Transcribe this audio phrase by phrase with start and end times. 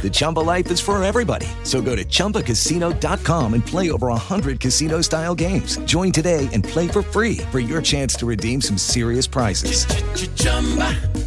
[0.00, 1.46] The Chumba life is for everybody.
[1.62, 5.76] So go to ChumbaCasino.com and play over 100 casino style games.
[5.84, 9.84] Join today and play for free for your chance to redeem some serious prizes.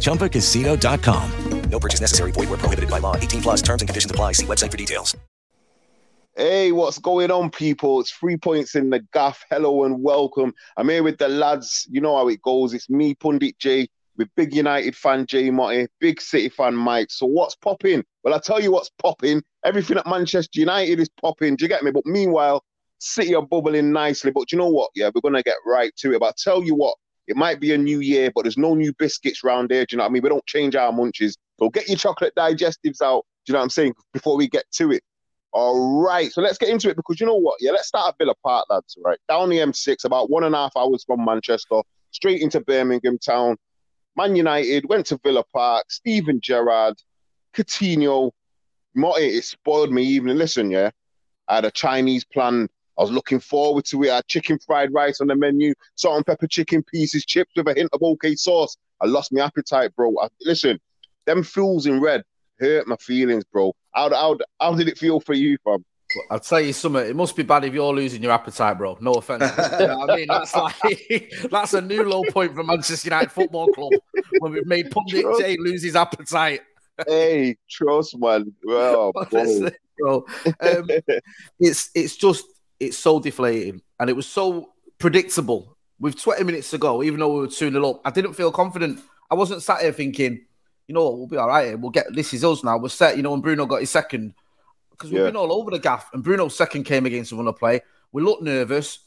[0.00, 1.70] ChumbaCasino.com.
[1.70, 2.32] No purchase necessary.
[2.32, 3.16] Void were prohibited by law.
[3.16, 4.32] 18 plus terms and conditions apply.
[4.32, 5.16] See website for details.
[6.36, 8.00] Hey, what's going on, people?
[8.00, 9.44] It's three points in the gaff.
[9.50, 10.52] Hello and welcome.
[10.76, 11.86] I'm here with the lads.
[11.88, 12.74] You know how it goes.
[12.74, 17.10] It's me, Pundit Jay, with big United fan Jay Motty, big City fan Mike.
[17.10, 18.04] So what's popping?
[18.22, 19.42] Well, I tell you what's popping.
[19.64, 21.56] Everything at Manchester United is popping.
[21.56, 21.90] Do you get me?
[21.90, 22.64] But meanwhile,
[22.98, 24.30] City are bubbling nicely.
[24.30, 24.90] But you know what?
[24.94, 26.20] Yeah, we're gonna get right to it.
[26.20, 28.92] But I tell you what, it might be a new year, but there's no new
[28.98, 29.84] biscuits round here.
[29.84, 30.22] Do you know what I mean?
[30.22, 31.36] We don't change our munches.
[31.58, 33.24] So get your chocolate digestives out.
[33.44, 33.94] Do you know what I'm saying?
[34.12, 35.02] Before we get to it.
[35.52, 37.58] All right, so let's get into it because you know what?
[37.60, 38.98] Yeah, let's start at Villa Park, lads.
[39.04, 43.18] Right, down the M6, about one and a half hours from Manchester, straight into Birmingham
[43.18, 43.56] town.
[44.16, 45.90] Man United went to Villa Park.
[45.90, 46.94] Steven Gerrard,
[47.54, 48.30] Coutinho.
[48.96, 50.36] It spoiled me evening.
[50.36, 50.90] Listen, yeah,
[51.48, 52.68] I had a Chinese plan.
[52.96, 54.10] I was looking forward to it.
[54.10, 57.66] I had chicken fried rice on the menu, salt and pepper chicken pieces, chips with
[57.66, 58.76] a hint of OK sauce.
[59.00, 60.14] I lost my appetite, bro.
[60.22, 60.78] I, listen,
[61.26, 62.22] them fools in red
[62.60, 63.74] hurt my feelings, bro.
[63.92, 65.84] How, how, how did it feel for you, fam?
[66.30, 67.06] I'll tell you something.
[67.06, 68.96] It must be bad if you're losing your appetite, bro.
[69.00, 69.42] No offense.
[69.80, 73.68] you know I mean, that's like that's a new low point for Manchester United Football
[73.68, 73.92] Club
[74.38, 76.60] when we've made Pundit Jay lose his appetite.
[77.06, 78.52] hey, trust man.
[78.64, 80.26] Well, Honestly, bro,
[80.60, 80.88] um,
[81.58, 82.44] it's it's just
[82.80, 85.70] it's so deflating, and it was so predictable.
[86.00, 88.50] With 20 minutes to go, even though we were 2 0 up, I didn't feel
[88.50, 89.00] confident.
[89.30, 90.44] I wasn't sat here thinking,
[90.88, 91.78] you know what, we'll be all right.
[91.78, 92.76] We'll get this is us now.
[92.78, 93.16] We're set.
[93.16, 94.34] You know, when Bruno got his second,
[94.96, 95.26] because we've Yeah.
[95.26, 97.80] been all over the gaff, and Bruno's second came against another play.
[98.12, 98.98] We looked nervous,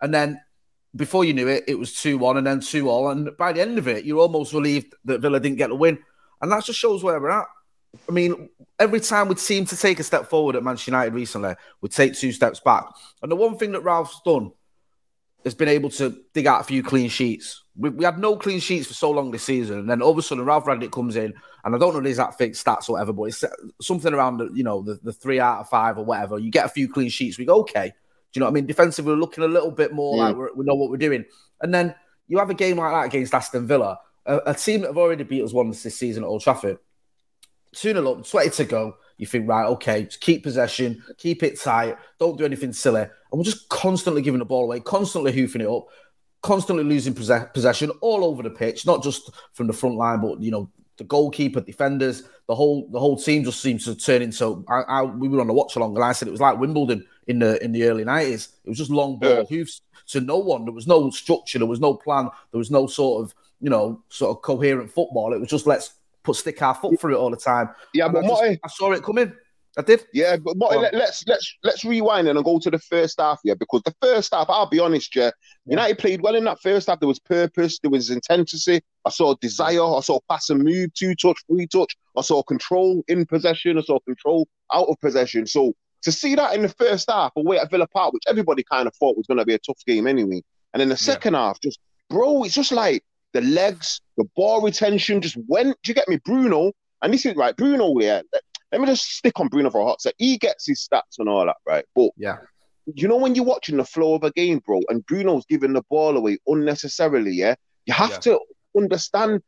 [0.00, 0.40] and then
[0.96, 3.60] before you knew it, it was two one, and then two all, and by the
[3.60, 5.98] end of it, you're almost relieved that Villa didn't get the win,
[6.40, 7.46] and that just shows where we're at.
[8.08, 11.54] I mean, every time we seem to take a step forward at Manchester United recently,
[11.80, 12.84] we take two steps back.
[13.22, 14.52] And the one thing that Ralph's done
[15.44, 17.63] has been able to dig out a few clean sheets.
[17.76, 20.18] We, we had no clean sheets for so long this season, and then all of
[20.18, 22.88] a sudden Ralph Rangnick comes in, and I don't know if these that fixed stats
[22.88, 23.48] or whatever, but it's uh,
[23.80, 26.38] something around the, you know the, the three out of five or whatever.
[26.38, 27.88] You get a few clean sheets, we go okay.
[27.88, 28.66] Do you know what I mean?
[28.66, 31.24] Defensively, we're looking a little bit more like we're, we know what we're doing,
[31.62, 31.94] and then
[32.28, 35.24] you have a game like that against Aston Villa, a, a team that have already
[35.24, 36.78] beat us once this season at Old Trafford.
[37.74, 38.96] 2 0 up, 20 to go.
[39.16, 43.02] You think, right, okay, just keep possession, keep it tight, don't do anything silly.
[43.02, 45.86] And we're just constantly giving the ball away, constantly hoofing it up,
[46.44, 50.40] constantly losing possess- possession all over the pitch, not just from the front line, but,
[50.40, 50.68] you know,
[50.98, 54.64] the goalkeeper, defenders, the whole the whole team just seems to turn into.
[54.68, 57.04] I, I, we were on the watch along, and I said it was like Wimbledon
[57.26, 58.50] in the in the early nineties.
[58.64, 59.42] It was just long ball Yeah.
[59.44, 60.64] hoofs to no one.
[60.64, 61.58] There was no structure.
[61.58, 62.28] There was no plan.
[62.52, 65.32] There was no sort of you know sort of coherent football.
[65.34, 67.70] It was just let's put stick our foot through it all the time.
[67.92, 69.32] Yeah, And but I, just- I saw it coming.
[69.76, 70.06] I did.
[70.12, 70.82] Yeah, but, on.
[70.82, 74.32] let, us let's let's rewind and go to the first half, yeah, because the first
[74.32, 75.30] half, I'll be honest, yeah,
[75.66, 77.00] United played well in that first half.
[77.00, 78.82] There was purpose, there was intensity.
[79.04, 81.96] I saw desire, I saw pass and move, two touch, three touch.
[82.16, 85.46] I saw control in possession, I saw control out of possession.
[85.46, 88.86] So to see that in the first half away at Villa Park, which everybody kind
[88.86, 90.42] of thought was going to be a tough game anyway,
[90.72, 91.80] and in the second half, just
[92.10, 95.76] bro, it's just like the legs, the ball retention just went.
[95.82, 96.72] Do you get me, Bruno?
[97.02, 97.98] And this is right, Bruno.
[97.98, 98.22] Yeah,
[98.74, 100.14] let, me just stick on Bruno for a hot sec.
[100.18, 101.84] He gets his stats and all that, right?
[101.94, 102.38] But Yeah.
[102.86, 105.82] you know when you're watching the flow of a game, bro, and Bruno's giving the
[105.90, 107.54] ball away unnecessarily, yeah,
[107.86, 108.18] you have Yeah.
[108.18, 108.40] to
[108.76, 109.42] understand.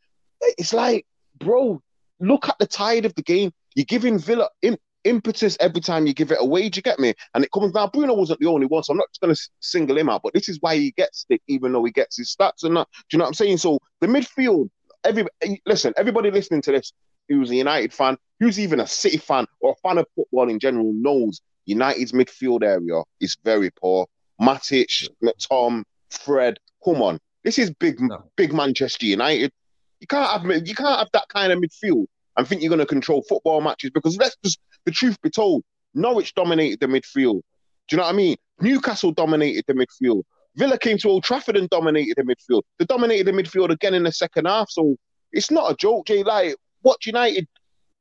[0.58, 1.06] It's like,
[1.38, 1.82] bro,
[2.20, 3.52] look at the tide of the game.
[3.74, 4.48] You're giving Villa
[5.04, 6.68] impetus every time you give it away.
[6.68, 7.14] Do you get me?
[7.34, 7.88] And it comes now.
[7.88, 10.22] Bruno wasn't the only one, so I'm not just going to single him out.
[10.22, 12.88] But this is why he gets it, even though he gets his stats and that.
[12.92, 13.58] Do you know what I'm saying?
[13.58, 14.70] So the midfield.
[15.04, 15.24] Every
[15.66, 16.92] listen, everybody listening to this,
[17.28, 20.58] who's a United fan, who's even a City fan or a fan of football in
[20.58, 24.06] general, knows United's midfield area is very poor.
[24.40, 25.08] Matic,
[25.48, 28.24] Tom, Fred, come on, this is big, no.
[28.36, 29.52] big Manchester United.
[30.00, 32.06] You can't have you can't have that kind of midfield
[32.36, 35.64] and think you're going to control football matches because let's just the truth be told,
[35.94, 37.40] Norwich dominated the midfield.
[37.88, 38.36] Do you know what I mean?
[38.60, 40.22] Newcastle dominated the midfield.
[40.56, 42.62] Villa came to Old Trafford and dominated the midfield.
[42.78, 44.70] They dominated the midfield again in the second half.
[44.70, 44.96] So
[45.32, 46.22] it's not a joke, Jay.
[46.22, 46.56] Like
[46.86, 47.48] what United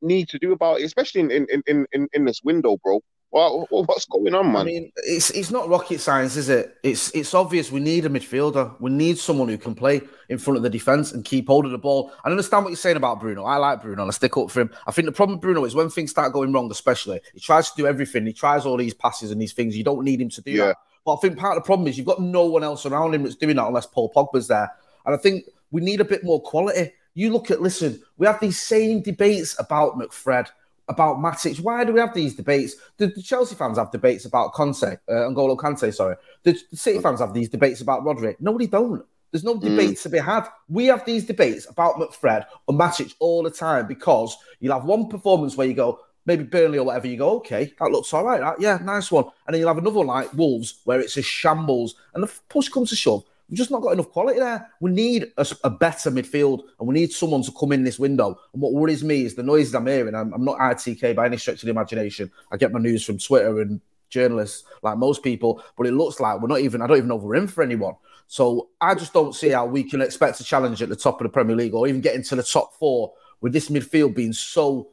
[0.01, 3.01] need to do about it, especially in in in in, in this window, bro.
[3.31, 4.61] What, what's going on, man?
[4.61, 6.77] I mean, it's it's not rocket science, is it?
[6.83, 8.79] It's it's obvious we need a midfielder.
[8.79, 11.71] We need someone who can play in front of the defense and keep hold of
[11.71, 12.13] the ball.
[12.23, 13.43] I understand what you're saying about Bruno.
[13.43, 14.07] I like Bruno.
[14.07, 14.69] I stick up for him.
[14.87, 17.69] I think the problem with Bruno is when things start going wrong, especially he tries
[17.71, 18.25] to do everything.
[18.25, 19.75] He tries all these passes and these things.
[19.75, 20.65] You don't need him to do yeah.
[20.67, 20.77] that.
[21.03, 23.23] But I think part of the problem is you've got no one else around him
[23.23, 24.71] that's doing that unless Paul Pogba's there.
[25.05, 26.93] And I think we need a bit more quality.
[27.15, 30.49] You look at listen, we have these same debates about McFred
[30.87, 31.59] about Matic.
[31.61, 32.75] Why do we have these debates?
[32.97, 36.15] The, the Chelsea fans have debates about Conte, uh, N'Golo Kante, sorry.
[36.43, 38.35] The, the, City fans have these debates about Rodri.
[38.39, 39.03] Nobody don't.
[39.31, 40.03] There's no debates mm.
[40.03, 40.47] to be had.
[40.69, 45.07] We have these debates about McFred or Matic all the time because you'll have one
[45.07, 48.39] performance where you go, maybe Burnley or whatever, you go, okay, that looks all right.
[48.39, 49.25] That, yeah, nice one.
[49.45, 51.95] And then you'll have another one like Wolves where it's a shambles.
[52.13, 53.23] And the push comes to shove.
[53.49, 54.67] We've just not got enough quality there.
[54.79, 58.39] We need a, a, better midfield and we need someone to come in this window.
[58.53, 60.15] And what worries me is the noises I'm hearing.
[60.15, 62.31] I'm, I'm not ITK by any stretch of the imagination.
[62.51, 66.41] I get my news from Twitter and journalists like most people, but it looks like
[66.41, 67.93] we're not even, I don't even know if we're in for anyone.
[68.27, 71.25] So I just don't see how we can expect to challenge at the top of
[71.25, 74.89] the Premier League or even get into the top four with this midfield being so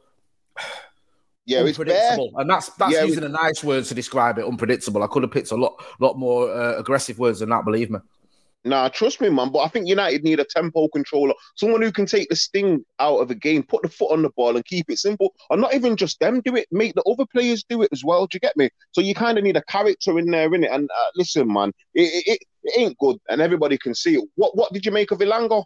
[1.45, 2.31] yeah, unpredictable.
[2.35, 4.45] and that's that's yeah, using a nice word to describe it.
[4.45, 5.01] Unpredictable.
[5.01, 7.65] I could have picked a lot lot more uh, aggressive words than that.
[7.65, 7.99] Believe me.
[8.65, 9.51] Nah, trust me, man.
[9.51, 13.17] But I think United need a tempo controller, someone who can take the sting out
[13.17, 15.33] of the game, put the foot on the ball, and keep it simple.
[15.49, 18.25] And not even just them do it, make the other players do it as well.
[18.25, 18.69] Do you get me?
[18.91, 20.71] So you kind of need a character in there, in it.
[20.71, 24.23] And uh, listen, man, it, it, it ain't good, and everybody can see it.
[24.35, 25.65] What what did you make of Elanga?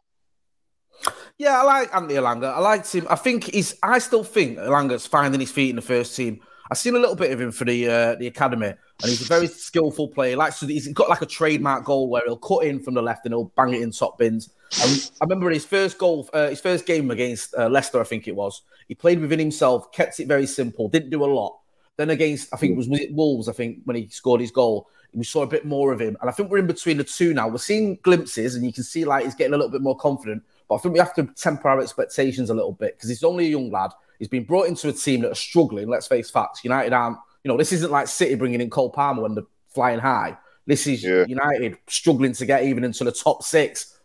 [1.37, 2.51] Yeah, I like Anthony Elanga.
[2.51, 3.05] I liked him.
[3.09, 3.75] I think he's.
[3.83, 6.41] I still think Elanga's finding his feet in the first team.
[6.69, 8.77] I've seen a little bit of him for the uh, the academy, and
[9.09, 10.31] he's a very skillful player.
[10.31, 13.01] He likes to, he's got like a trademark goal where he'll cut in from the
[13.01, 14.49] left and he'll bang it in top bins.
[14.83, 18.27] And I remember his first goal, uh, his first game against uh, Leicester, I think
[18.27, 18.63] it was.
[18.87, 21.59] He played within himself, kept it very simple, didn't do a lot.
[21.95, 23.49] Then against, I think it was, was it Wolves.
[23.49, 26.15] I think when he scored his goal, we saw a bit more of him.
[26.21, 27.47] And I think we're in between the two now.
[27.47, 30.43] We're seeing glimpses, and you can see like he's getting a little bit more confident.
[30.67, 33.47] But I think we have to temper our expectations a little bit because he's only
[33.47, 33.91] a young lad.
[34.19, 35.87] He's been brought into a team that are struggling.
[35.87, 36.63] Let's face facts.
[36.63, 39.99] United aren't, you know, this isn't like City bringing in Cole Palmer when they're flying
[39.99, 40.37] high.
[40.65, 41.25] This is yeah.
[41.27, 43.97] United struggling to get even into the top six,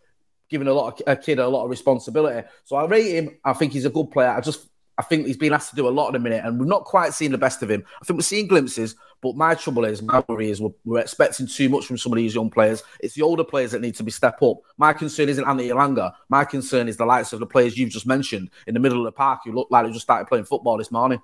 [0.49, 2.47] giving a lot of a kid a lot of responsibility.
[2.65, 3.39] So I rate him.
[3.45, 4.29] I think he's a good player.
[4.29, 4.69] I just
[4.99, 6.85] I think he's been asked to do a lot in a minute, and we've not
[6.85, 7.85] quite seen the best of him.
[8.01, 11.47] I think we're seeing glimpses, but my trouble is, my worry is, we're, we're, expecting
[11.47, 12.83] too much from some of these young players.
[13.01, 14.59] It's the older players that need to be step up.
[14.77, 16.13] My concern isn't Anthony Elanga.
[16.29, 19.05] My concern is the likes of the players you've just mentioned in the middle of
[19.05, 21.21] the park who look like they just started playing football this morning.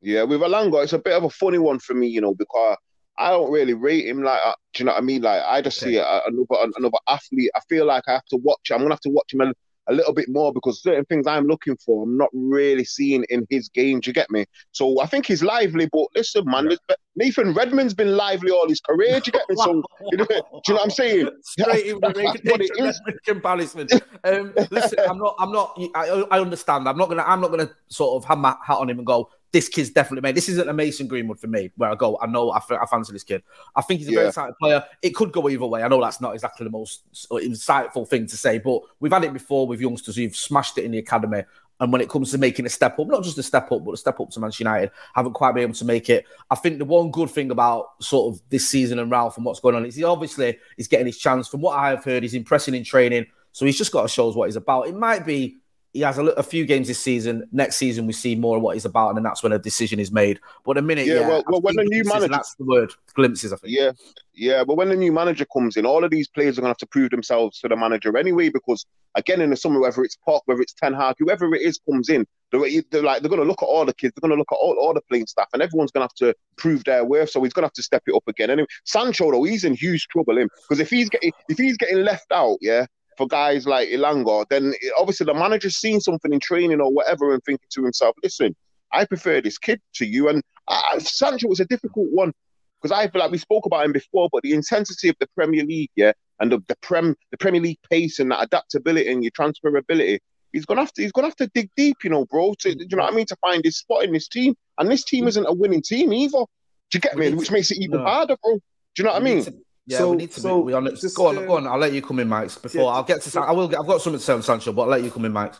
[0.00, 2.76] Yeah, with Elanga, it's a bit of a funny one for me, you know, because
[3.18, 4.40] I don't really rate him like.
[4.44, 5.22] Uh, do you know what I mean?
[5.22, 5.92] Like, I just okay.
[5.92, 7.50] see a, another another athlete.
[7.54, 8.70] I feel like I have to watch.
[8.70, 9.40] I'm gonna have to watch him
[9.88, 13.46] a little bit more because certain things I'm looking for, I'm not really seeing in
[13.50, 14.00] his game.
[14.00, 14.46] Do you get me?
[14.72, 16.96] So I think he's lively, but listen, man, yeah.
[17.16, 19.20] Nathan Redmond's been lively all his career.
[19.20, 19.56] Do you get me?
[19.56, 21.28] So you know, do you know what I'm saying?
[21.42, 23.88] Straight in with Nathan comparison.
[24.24, 25.36] Um, listen, I'm not.
[25.38, 25.78] I'm not.
[25.94, 26.88] I, I understand.
[26.88, 27.22] I'm not gonna.
[27.22, 30.20] I'm not gonna sort of have my hat on him and go this kid's definitely
[30.20, 30.34] made.
[30.34, 33.12] This isn't a Mason Greenwood for me, where I go, I know I, I fancy
[33.12, 33.40] this kid.
[33.76, 34.16] I think he's a yeah.
[34.16, 34.84] very exciting player.
[35.00, 35.84] It could go either way.
[35.84, 39.22] I know that's not exactly the most uh, insightful thing to say, but we've had
[39.22, 41.44] it before with youngsters who've smashed it in the academy.
[41.78, 43.92] And when it comes to making a step up, not just a step up, but
[43.92, 46.26] a step up to Manchester United, haven't quite been able to make it.
[46.50, 49.60] I think the one good thing about sort of this season and Ralph and what's
[49.60, 51.46] going on is he obviously is getting his chance.
[51.46, 53.26] From what I've heard, he's impressing in training.
[53.52, 54.88] So he's just got to show us what he's about.
[54.88, 55.58] It might be
[55.94, 57.48] he has a, a, few games this season.
[57.52, 60.00] Next season, we see more of what he's about, and then that's when a decision
[60.00, 60.40] is made.
[60.64, 63.52] But a minute, yeah, yeah well, well when the new manager, that's the word, glimpses,
[63.52, 63.74] I think.
[63.76, 63.92] Yeah,
[64.34, 66.70] yeah, but when the new manager comes in, all of these players are going to
[66.70, 68.84] have to prove themselves to the manager anyway, because
[69.14, 72.08] again, in the summer, whether it's Park, whether it's Ten Hag, whoever it is comes
[72.08, 74.40] in, they're, they're like they're going to look at all the kids, they're going to
[74.40, 77.04] look at all, all the playing staff, and everyone's going to have to prove their
[77.04, 77.30] worth.
[77.30, 78.50] So he's going to have to step it up again.
[78.50, 81.98] Anyway, Sancho though, he's in huge trouble, him, because if he's getting if he's getting
[81.98, 82.86] left out, yeah,
[83.16, 87.42] for guys like Elanga, then obviously the manager's seen something in training or whatever and
[87.44, 88.54] thinking to himself, listen,
[88.92, 90.28] I prefer this kid to you.
[90.28, 92.32] And uh, Sancho was a difficult one
[92.80, 95.64] because I feel like we spoke about him before, but the intensity of the Premier
[95.64, 99.30] League, yeah, and the, the Prem the Premier League pace and that adaptability and your
[99.30, 100.18] transferability,
[100.52, 102.54] he's gonna have to he's gonna have to dig deep, you know, bro.
[102.60, 103.26] To, do you know what I mean?
[103.26, 106.44] To find his spot in this team, and this team isn't a winning team either.
[106.90, 107.32] Do you get me?
[107.32, 108.04] Which makes it even no.
[108.04, 108.54] harder, bro.
[108.54, 108.60] Do
[108.98, 109.63] you know what I mean?
[109.86, 110.96] Yeah, so, we need to so, be, we on.
[110.96, 111.66] Just, go on, uh, go on.
[111.66, 112.50] I'll let you come in, Mike.
[112.62, 113.64] Before yeah, I'll get to, I will.
[113.66, 115.54] I've got something to say on Sancho, but I'll let you come in, Mike.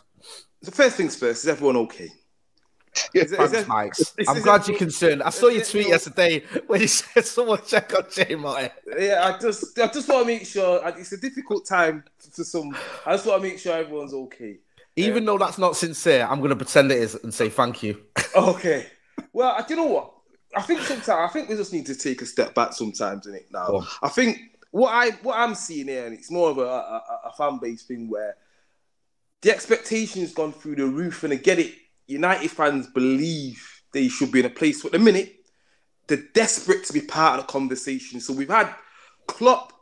[0.61, 1.43] The first things first.
[1.43, 2.09] Is everyone okay?
[3.13, 3.93] Is Thanks, is Mike.
[4.27, 5.21] I'm glad you're concerned.
[5.21, 8.71] I saw your tweet yesterday when you said someone check on Jay Martin.
[8.97, 10.81] Yeah, I just, I just want to make sure.
[10.97, 12.75] It's a difficult time for some.
[13.05, 14.59] I just want to make sure everyone's okay.
[14.95, 17.83] Even um, though that's not sincere, I'm going to pretend it is and say thank
[17.83, 18.01] you.
[18.35, 18.87] Okay.
[19.33, 20.14] Well, I do you know what?
[20.55, 23.35] I think sometimes I think we just need to take a step back sometimes in
[23.35, 23.65] it now.
[23.67, 23.97] Oh.
[24.01, 24.39] I think
[24.71, 27.83] what I what I'm seeing here, and it's more of a, a, a fan base
[27.83, 28.35] thing where
[29.41, 31.73] the expectation's gone through the roof, and I get it.
[32.07, 34.83] United fans believe they should be in a place.
[34.83, 35.35] But the minute
[36.07, 38.19] they're desperate to be part of the conversation.
[38.19, 38.73] So we've had
[39.27, 39.73] Klopp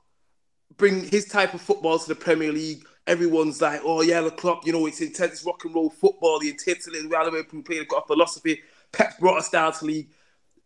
[0.77, 2.85] bring his type of football to the Premier League.
[3.05, 6.39] Everyone's like, oh yeah, the Klopp, you know, it's intense it's rock and roll football,
[6.39, 8.61] the intensity of Real Liverpool play, they've got a philosophy.
[8.91, 10.09] Pep brought us down to league.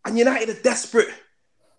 [0.08, 1.10] And United are desperate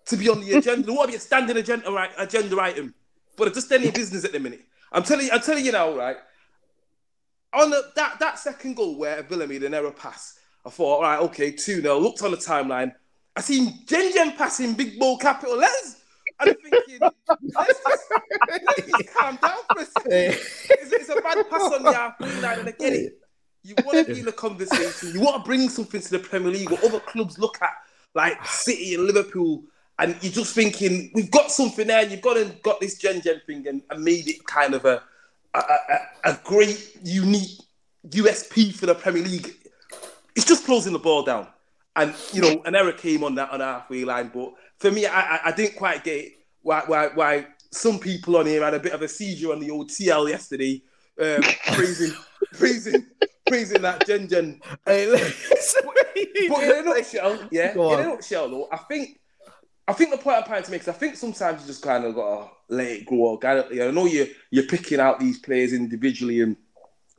[0.05, 0.85] to be on the agenda.
[0.85, 2.93] they want to be a standing agenda, right, agenda item.
[3.35, 4.61] But it's just any business at the minute.
[4.91, 6.17] I'm telling you, I'm telling you now, right?
[7.55, 11.01] On the, that, that second goal where Villa made an error pass, I thought, all
[11.01, 11.97] right, okay, 2 0.
[11.97, 12.93] Looked on the timeline.
[13.35, 15.95] I seen gegenpressing big ball capital letters.
[16.39, 18.11] And I'm thinking, let's just,
[18.47, 20.11] let's just calm down for a second.
[20.13, 23.19] It's, it's a bad pass on the halfway line, and I get it.
[23.63, 25.13] You want to be in a conversation.
[25.13, 27.73] You want to bring something to the Premier League or other clubs look at,
[28.19, 29.63] like City and Liverpool,
[29.97, 32.05] and you're just thinking, we've got something there.
[32.05, 35.01] You've got and got this Gegen thing and, and made it kind of a,
[35.53, 37.59] a, a, a great, unique
[38.09, 39.55] USP for the Premier League.
[40.35, 41.47] It's just closing the ball down.
[41.95, 45.05] And you know, an error came on that on our halfway line, but for me,
[45.05, 48.79] I, I, I didn't quite get why, why why some people on here had a
[48.79, 50.81] bit of a seizure on the old TL yesterday,
[51.21, 51.41] um,
[51.73, 52.13] praising
[52.53, 53.05] praising
[53.49, 54.61] praising that Gegen.
[54.85, 55.07] Hey,
[55.83, 55.95] but,
[56.49, 59.19] but in a nutshell, yeah, in a nutshell though, I think
[59.87, 62.05] I think the point I'm trying to make is I think sometimes you just kind
[62.05, 63.81] of gotta let it grow organically.
[63.81, 66.55] I know you you're picking out these players individually and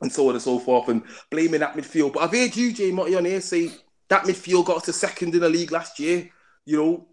[0.01, 2.13] and so on and so forth and blaming that midfield.
[2.13, 3.71] But I've heard you, Jay Motty, on here say
[4.07, 6.29] that midfield got us to second in the league last year.
[6.65, 7.07] You know,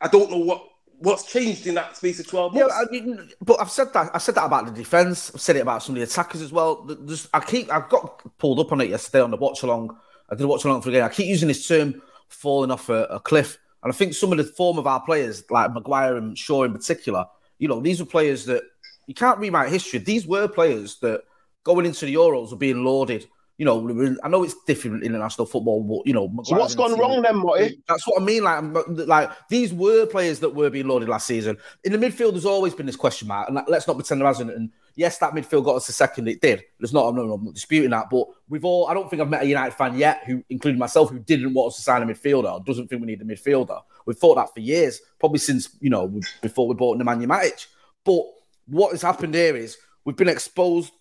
[0.00, 0.67] I don't know what
[0.98, 2.74] what's changed in that space of 12 months.
[2.74, 5.30] Yeah, I mean, but I've said that I said that about the defence.
[5.34, 6.82] I've said it about some of the attackers as well.
[6.84, 9.96] There's, I keep I've got pulled up on it yesterday on the watch along.
[10.30, 11.04] I did a watch along for the game.
[11.04, 13.58] I keep using this term falling off a, a, cliff.
[13.82, 16.72] And I think some of the form of our players, like Maguire and Shaw in
[16.72, 17.24] particular,
[17.58, 18.62] you know, these are players that
[19.06, 20.00] you can't rewrite history.
[20.00, 21.22] These were players that
[21.64, 23.26] going into the Euros were being lauded
[23.58, 26.96] you know, I know it's different in international football, but you know, so what's gone
[26.96, 27.82] wrong then, Motty?
[27.88, 28.44] That's what I mean.
[28.44, 31.58] Like, like these were players that were being loaded last season.
[31.82, 34.52] In the midfield, there's always been this question mark, and let's not pretend there hasn't.
[34.52, 36.28] And yes, that midfield got us to second.
[36.28, 36.62] It did.
[36.78, 37.08] There's not.
[37.08, 38.10] I'm not, I'm not disputing that.
[38.10, 38.86] But we've all.
[38.86, 41.72] I don't think I've met a United fan yet who, including myself, who didn't want
[41.72, 42.64] us to sign a midfielder.
[42.64, 43.82] Doesn't think we need a midfielder.
[44.06, 47.66] We've thought that for years, probably since you know before we bought Nemanja Matic.
[48.04, 48.22] But
[48.66, 50.92] what has happened here is we've been exposed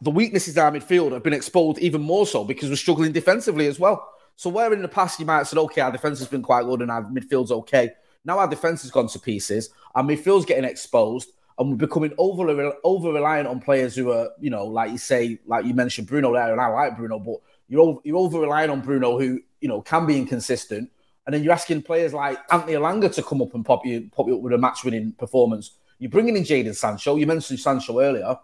[0.00, 3.66] the weaknesses in our midfield have been exposed even more so because we're struggling defensively
[3.66, 4.08] as well.
[4.36, 6.64] So where in the past you might have said, okay, our defense has been quite
[6.64, 7.90] good and our midfield's okay.
[8.24, 12.74] Now our defense has gone to pieces, our midfield's getting exposed, and we're becoming over
[12.84, 16.32] over reliant on players who are, you know, like you say, like you mentioned Bruno
[16.32, 17.36] there, and I like Bruno, but
[17.68, 20.90] you're over, you're over relying on Bruno, who you know can be inconsistent,
[21.24, 24.26] and then you're asking players like Anthony Elanga to come up and pop you pop
[24.26, 25.78] you up with a match winning performance.
[25.98, 27.16] You're bringing in Jadon Sancho.
[27.16, 28.36] You mentioned Sancho earlier.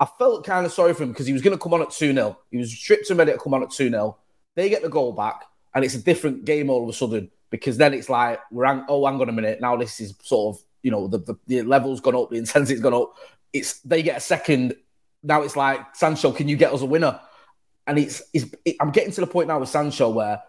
[0.00, 1.90] I felt kind of sorry for him because he was going to come on at
[1.90, 2.38] 2 0.
[2.50, 4.16] He was stripped and ready to come on at 2 0.
[4.54, 7.76] They get the goal back, and it's a different game all of a sudden because
[7.76, 9.60] then it's like, we're hang- oh, hang on a minute.
[9.60, 12.82] Now this is sort of, you know, the, the, the level's gone up, the intensity's
[12.82, 13.14] gone up.
[13.52, 14.74] It's They get a second.
[15.22, 17.20] Now it's like, Sancho, can you get us a winner?
[17.86, 20.42] And it's, it's it, I'm getting to the point now with Sancho where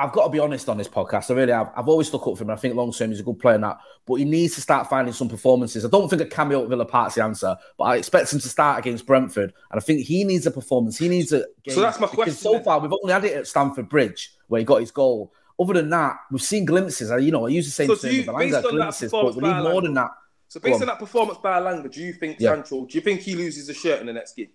[0.00, 1.30] I've got to be honest on this podcast.
[1.30, 1.72] I really have.
[1.76, 2.50] I've always stuck up for him.
[2.50, 4.88] I think long term he's a good player in that, but he needs to start
[4.88, 5.84] finding some performances.
[5.84, 8.48] I don't think a cameo at Villa Park's the answer, but I expect him to
[8.48, 10.96] start against Brentford, and I think he needs a performance.
[10.98, 11.44] He needs a.
[11.64, 11.74] Game.
[11.74, 12.34] So that's my question.
[12.34, 12.64] So then.
[12.64, 15.32] far, we've only had it at Stamford Bridge where he got his goal.
[15.60, 17.10] Other than that, we've seen glimpses.
[17.22, 19.94] You know, I use the same so based on glimpses, but we need more than
[19.94, 20.10] that.
[20.46, 20.82] So based on.
[20.82, 20.86] on.
[20.88, 22.50] that performance by Elanga, do you think yeah.
[22.50, 22.86] Sancho?
[22.86, 24.50] Do you think he loses a shirt in the next game?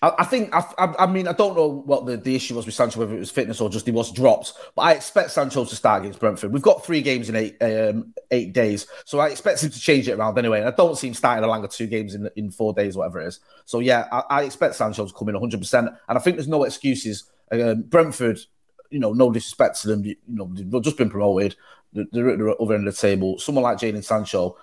[0.00, 3.00] I, think I, I, mean I don't know what the, the issue was with Sancho
[3.00, 6.02] whether it was fitness or just he was dropped but I expect Sancho to start
[6.02, 9.70] against Brentford we've got three games in eight um, eight days so I expect him
[9.70, 12.14] to change it around anyway and I don't see him starting a longer two games
[12.14, 15.30] in in four days whatever it is so yeah I, I expect Sancho to come
[15.30, 18.38] in 100 percent and I think there's no excuses Um, Brentford,
[18.90, 21.56] you know, no disrespect to them, you know, they've just been promoted.
[21.92, 23.38] They're, at the other end of the table.
[23.38, 24.56] Someone like Jadon Sancho,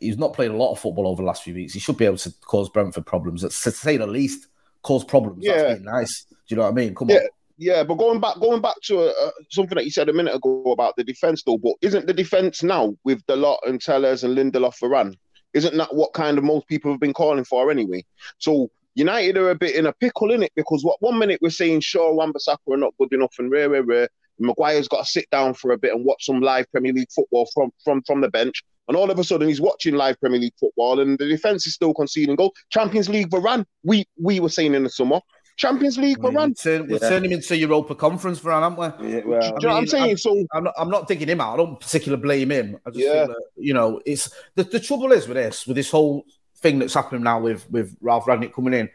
[0.00, 1.72] he's not played a lot of football over the last few weeks.
[1.72, 4.48] He should be able to cause Brentford problems, to say the least.
[4.84, 5.38] Cause problems.
[5.44, 5.76] Yeah.
[5.80, 6.26] Nice.
[6.28, 6.94] Do you know what I mean?
[6.94, 7.28] Come Yeah, on.
[7.56, 10.62] yeah, but going back, going back to uh, something that you said a minute ago
[10.70, 11.58] about the defense, though.
[11.58, 15.14] But isn't the defense now with Dalot and Telles and Lindelof Varane?
[15.54, 18.04] Isn't that what kind of most people have been calling for anyway?
[18.38, 21.50] So United are a bit in a pickle in it because what one minute we're
[21.50, 24.08] saying Shaw, Wan-Bissaka are not good enough, and rare, rare, rare.
[24.38, 27.48] Maguire's got to sit down for a bit and watch some live Premier League football
[27.54, 28.62] from from from the bench.
[28.86, 31.74] And all of a sudden, he's watching live Premier League football, and the defense is
[31.74, 32.52] still conceding goal.
[32.70, 35.20] Champions League Varane, we we were saying in the summer,
[35.56, 36.48] Champions League I mean, Varane.
[36.48, 36.98] we turn, we Yeah.
[37.08, 38.86] turn him into Europa Conference for aren't we?
[39.08, 40.10] Yeah, well, Do you know what I'm saying?
[40.10, 41.54] I'm, So I'm not, I'm not digging him out.
[41.54, 42.78] I don't particularly blame him.
[42.86, 43.26] I just Yeah.
[43.26, 46.24] think that, you know, it's the, the trouble is with this, with this whole
[46.58, 48.90] thing that's happening now with with Ralph Rangnick coming in.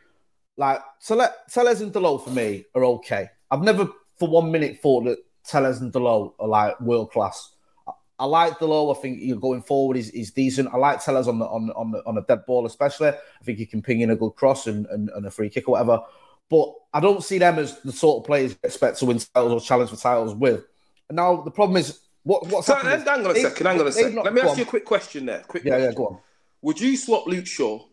[0.57, 3.29] Like Tele- and Dalot for me are okay.
[3.49, 3.87] I've never
[4.19, 7.51] for one minute thought that Telles and Dalot are like world class.
[7.87, 8.95] I, I like Dalot.
[8.97, 10.69] I think you know, going forward he's, he's decent.
[10.73, 13.09] I like Telles on the on on the, on a dead ball especially.
[13.09, 15.67] I think he can ping in a good cross and, and, and a free kick
[15.67, 16.01] or whatever.
[16.49, 19.51] But I don't see them as the sort of players you expect to win titles
[19.53, 20.65] or challenge for titles with.
[21.07, 23.05] And now the problem is what what's So, happening.
[23.05, 23.65] hang on a second.
[23.65, 24.15] Hang on a second.
[24.15, 24.57] not- Let me ask on.
[24.57, 25.43] you a quick question there.
[25.47, 26.17] Quick Yeah, yeah, go on.
[26.61, 27.85] Would you swap Luke Shaw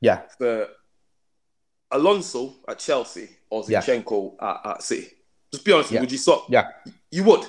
[0.00, 0.66] Yeah, for
[1.90, 3.80] Alonso at Chelsea or Yeah.
[3.82, 5.08] Zinchenko at, at City?
[5.52, 5.90] Just be honest.
[5.92, 6.00] Yeah.
[6.00, 6.46] Would you swap?
[6.48, 6.68] yeah.
[7.10, 7.46] You would.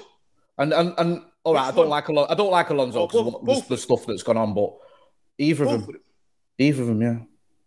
[0.58, 1.90] And and and all right, I don't one?
[1.90, 2.32] like Alonso.
[2.32, 4.74] I don't like Alonso Oh, because both- of the, the stuff that's gone on, but
[5.38, 6.02] either of Both them, of them.
[6.58, 7.18] either of them, yeah.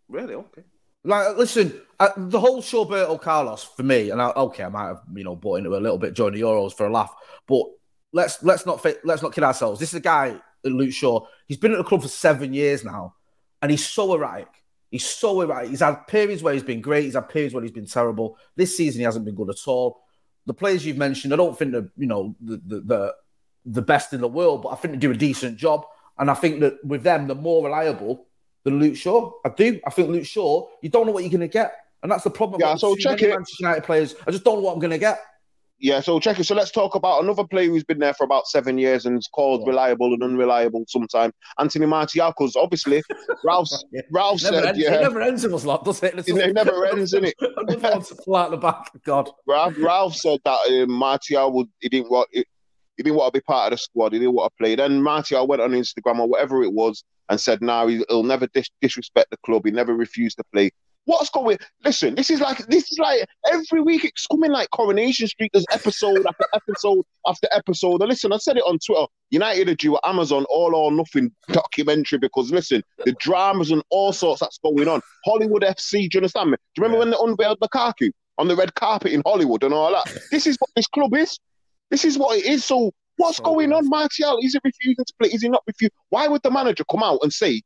[0.08, 0.34] Really?
[0.34, 0.62] Okay.
[1.04, 5.02] Like, listen, uh, the whole Shawberto Carlos for me, and I, okay, I might have
[5.14, 7.12] you know bought into it a little bit during the Euros for a laugh,
[7.48, 7.62] but
[8.12, 9.80] let's let's not fit, let's not kid ourselves.
[9.80, 11.26] This is a guy, Luke Shaw.
[11.48, 13.14] He's been at the club for seven years now,
[13.62, 14.48] and he's so erratic.
[14.90, 15.70] He's so erratic.
[15.70, 17.04] He's had periods where he's been great.
[17.04, 18.36] He's had periods where he's been terrible.
[18.54, 20.01] This season, he hasn't been good at all.
[20.46, 23.14] The players you've mentioned, I don't think they're you know the the the,
[23.66, 25.86] the best in the world, but I think they do a decent job.
[26.18, 28.26] And I think that with them, they're more reliable
[28.64, 29.32] than Luke Shaw.
[29.44, 29.80] I do.
[29.86, 31.74] I think Luke Shaw, you don't know what you're going to get.
[32.02, 32.60] And that's the problem.
[32.60, 33.30] Yeah, so check it.
[33.30, 34.14] Manchester United players.
[34.26, 35.20] I just don't know what I'm going to get.
[35.82, 36.44] Yeah, so check it.
[36.44, 39.26] So let's talk about another player who's been there for about seven years and is
[39.26, 41.34] called reliable and unreliable sometimes.
[41.58, 43.02] Anthony Martial, because obviously
[43.44, 46.14] Ralph's, Ralph Never said, ends, yeah, It never ends in us, lot, does it?
[46.16, 47.32] It's it never ends, innit?
[47.40, 48.92] Another one to fly at the back.
[49.04, 49.28] God.
[49.48, 52.44] Ralph, Ralph said that uh, Martial would he didn't want he,
[52.96, 54.12] he didn't want to be part of the squad.
[54.12, 54.76] He didn't want to play.
[54.76, 58.46] Then Martial went on Instagram or whatever it was and said, "Now he, he'll never
[58.46, 59.62] dis- disrespect the club.
[59.64, 60.70] He never refused to play."
[61.04, 61.58] What's going?
[61.84, 65.50] Listen, this is like this is like every week it's coming like Coronation Street.
[65.52, 68.00] There's episode after episode after episode.
[68.02, 69.06] And listen, I said it on Twitter.
[69.30, 74.40] United are due Amazon all or nothing documentary because listen, the dramas and all sorts
[74.40, 75.00] that's going on.
[75.24, 76.56] Hollywood FC, do you understand me?
[76.74, 79.90] Do you remember when they unveiled Lukaku on the red carpet in Hollywood and all
[79.92, 80.16] that?
[80.30, 81.36] This is what this club is.
[81.90, 82.64] This is what it is.
[82.64, 84.38] So what's going on, Martial?
[84.40, 85.30] Is he refusing to play?
[85.30, 85.96] Is he not refusing?
[86.10, 87.60] Why would the manager come out and say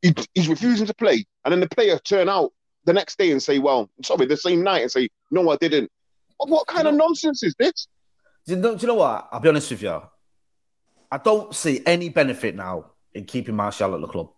[0.00, 2.52] he, he's refusing to play, and then the player turn out
[2.88, 5.90] the next day and say, "Well, sorry," the same night and say, "No, I didn't."
[6.38, 7.86] What, kind of nonsense is this?
[8.46, 9.28] Do you, know, do you know what?
[9.30, 10.00] I'll be honest with you.
[11.10, 14.30] I don't see any benefit now in keeping Martial at the club.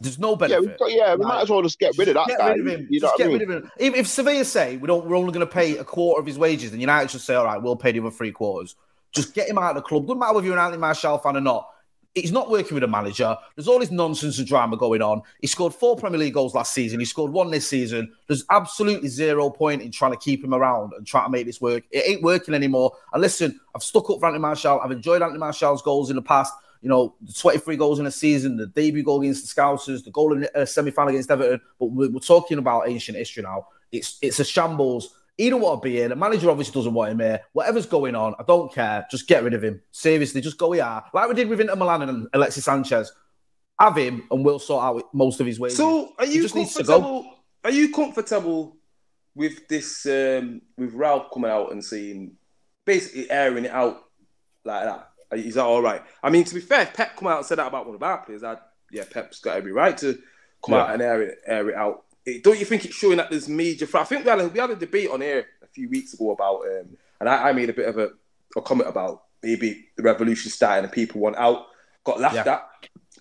[0.00, 0.78] There's no benefit.
[0.78, 2.50] got, yeah, we might as well just get rid of that Get guy.
[2.52, 2.88] rid of him.
[2.90, 3.38] You know Just get I mean?
[3.38, 3.70] rid of him.
[3.78, 6.38] If, if Sevilla say we don't, we're only going to pay a quarter of his
[6.38, 8.74] wages, then United should say, all right, we'll pay the other three quarters.
[9.12, 10.06] Just get him out of the club.
[10.06, 11.68] Doesn't matter whether you're an Anthony Martial fan or not.
[12.14, 13.36] He's not working with a manager.
[13.56, 15.22] There's all this nonsense and drama going on.
[15.40, 17.00] He scored four Premier League goals last season.
[17.00, 18.12] He scored one this season.
[18.28, 21.60] There's absolutely zero point in trying to keep him around and trying to make this
[21.60, 21.82] work.
[21.90, 22.92] It ain't working anymore.
[23.12, 24.80] And listen, I've stuck up for Anthony Martial.
[24.80, 26.52] I've enjoyed Anthony Martial's goals in the past.
[26.82, 30.10] You know, the 23 goals in a season, the debut goal against the Scousers, the
[30.10, 31.60] goal in the uh, semi-final against Everton.
[31.80, 33.66] But we're talking about ancient history now.
[33.90, 35.16] It's it's a shambles.
[35.36, 36.08] He don't want to be here.
[36.08, 37.40] The manager obviously doesn't want him here.
[37.52, 39.04] Whatever's going on, I don't care.
[39.10, 39.80] Just get rid of him.
[39.90, 41.02] Seriously, just go here.
[41.12, 43.12] Like we did with Inter Milan and Alexis Sanchez.
[43.80, 45.76] Have him and we'll sort out most of his wages.
[45.78, 47.34] So, are you just needs to comfortable?
[47.64, 48.76] Are you comfortable
[49.34, 50.06] with this?
[50.06, 52.36] Um, with Ralph coming out and saying,
[52.84, 54.04] basically airing it out
[54.64, 55.10] like that?
[55.32, 56.02] Is that all right?
[56.22, 58.02] I mean, to be fair, if Pep come out and said that about one of
[58.04, 58.44] our players.
[58.44, 58.58] I,
[58.92, 60.14] yeah, Pep's got every right to
[60.64, 60.82] come Yeah.
[60.82, 62.03] out and air it, air it out.
[62.42, 63.86] Don't you think it's showing that there's major?
[63.94, 66.30] I think we had a, we had a debate on here a few weeks ago
[66.30, 68.10] about, um, and I, I made a bit of a,
[68.56, 71.66] a comment about maybe the revolution starting and people want out.
[72.04, 72.54] Got laughed Yeah.
[72.54, 72.68] at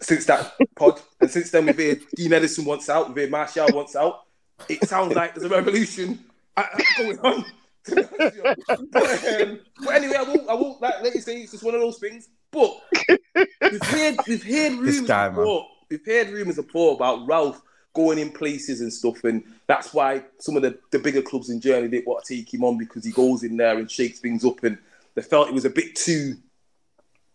[0.01, 3.67] since that pod, and since then we've heard Dean Henderson wants out, we've heard Martial
[3.73, 4.23] wants out.
[4.69, 6.23] It sounds like there's a revolution
[6.55, 7.45] uh, uh, going on.
[8.91, 11.75] but, um, but anyway, I won't, I won't like, let you say it's just one
[11.75, 12.29] of those things.
[12.51, 12.71] But
[13.37, 15.67] we've heard, we've heard rumors guy, before.
[15.89, 17.61] We've heard rumors before about Ralph
[17.93, 19.23] going in places and stuff.
[19.23, 22.53] And that's why some of the, the bigger clubs in Germany didn't want to take
[22.53, 24.63] him on because he goes in there and shakes things up.
[24.63, 24.77] And
[25.15, 26.35] they felt it was a bit too.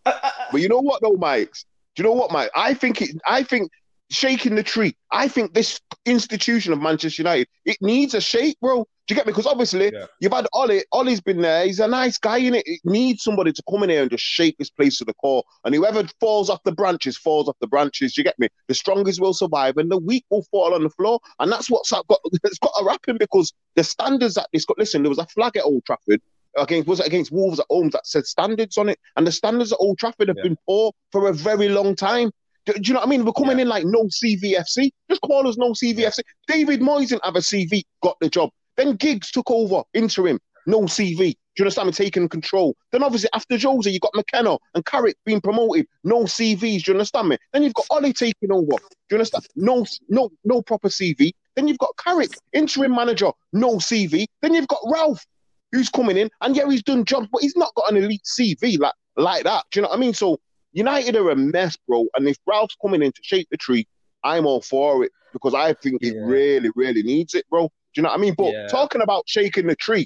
[0.03, 1.53] But you know what though, Mike?
[1.95, 2.51] Do you know what, Mike?
[2.55, 3.11] I think it.
[3.27, 3.71] I think
[4.09, 4.95] shaking the tree.
[5.11, 8.85] I think this institution of Manchester United it needs a shake, bro.
[9.07, 9.31] Do you get me?
[9.31, 10.83] Because obviously you've had Ollie.
[10.91, 11.65] Ollie's been there.
[11.65, 12.63] He's a nice guy in it.
[12.67, 15.43] It needs somebody to come in here and just shake this place to the core.
[15.65, 18.13] And whoever falls off the branches falls off the branches.
[18.13, 18.49] Do you get me?
[18.67, 21.19] The strongest will survive, and the weak will fall on the floor.
[21.39, 22.05] And that's what's got.
[22.43, 24.77] It's got to happen because the standards that this got.
[24.77, 26.21] Listen, there was a flag at Old Trafford
[26.57, 29.71] against was it against Wolves at home that said standards on it, and the standards
[29.71, 32.31] at Old Trafford have been poor for a very long time.
[32.69, 33.25] Do, do you know what I mean?
[33.25, 34.91] We're coming in like no CVFC.
[35.09, 36.19] Just call us no CVFC.
[36.47, 38.51] David Moyes didn't have a CV, got the job.
[38.77, 41.17] Then Giggs took over, interim, no CV.
[41.17, 41.93] Do you understand me?
[41.93, 42.75] Taking control.
[42.91, 46.83] Then obviously after Jose, you got McKenna and Carrick being promoted, no CVs.
[46.83, 47.37] Do you understand me?
[47.53, 48.67] Then you've got Ollie taking over.
[48.67, 48.77] Do
[49.09, 49.47] you understand?
[49.55, 51.31] No, no, no proper CV.
[51.55, 54.27] Then you've got Carrick, interim manager, no CV.
[54.43, 55.25] Then you've got Ralph,
[55.71, 58.79] who's coming in, and yeah, he's done jobs, but he's not got an elite CV
[58.79, 59.65] like like that.
[59.71, 60.13] Do you know what I mean?
[60.13, 60.39] So
[60.73, 62.05] United are a mess, bro.
[62.15, 63.87] And if Ralph's coming in to shake the tree,
[64.23, 67.63] I'm all for it because I think it really, really needs it, bro.
[67.63, 68.35] Do you know what I mean?
[68.37, 68.67] But Yeah.
[68.67, 70.05] talking about shaking the tree,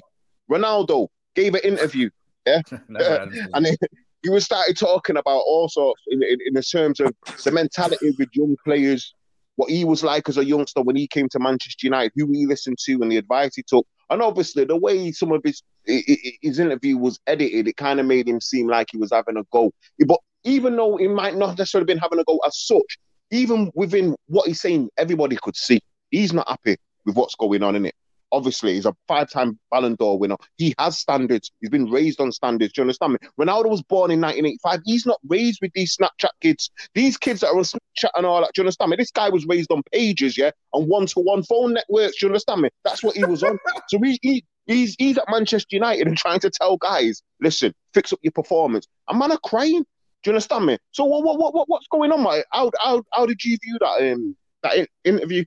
[0.50, 2.10] Ronaldo gave an interview,
[2.46, 2.62] yeah,
[3.54, 3.76] and he,
[4.22, 8.12] he was started talking about all sorts in, in, in the terms of the mentality
[8.18, 9.14] with young players,
[9.56, 12.46] what he was like as a youngster when he came to Manchester United, who he
[12.46, 13.86] listened to, and the advice he took.
[14.10, 18.28] And obviously, the way some of his his interview was edited, it kind of made
[18.28, 19.72] him seem like he was having a go.
[20.06, 22.98] But even though he might not necessarily been having a go as such,
[23.30, 25.80] even within what he's saying, everybody could see
[26.10, 27.94] he's not happy with what's going on in it.
[28.32, 30.36] Obviously, he's a five-time Ballon d'Or winner.
[30.56, 31.52] He has standards.
[31.60, 32.72] He's been raised on standards.
[32.72, 33.18] Do you understand me?
[33.38, 34.80] Ronaldo was born in 1985.
[34.84, 36.68] He's not raised with these Snapchat kids.
[36.94, 38.50] These kids that are on Snapchat and all that.
[38.54, 38.96] Do you understand me?
[38.96, 42.18] This guy was raised on pages, yeah, on one-to-one phone networks.
[42.18, 42.70] Do you understand me?
[42.82, 43.56] That's what he was on.
[43.88, 48.12] so he, he he's he's at Manchester United and trying to tell guys, listen, fix
[48.12, 48.88] up your performance.
[49.08, 49.84] And man are crying.
[50.24, 50.78] Do you understand me?
[50.90, 52.46] So what what what, what what's going on, mate?
[52.50, 55.44] How how how did you view that um that in- interview?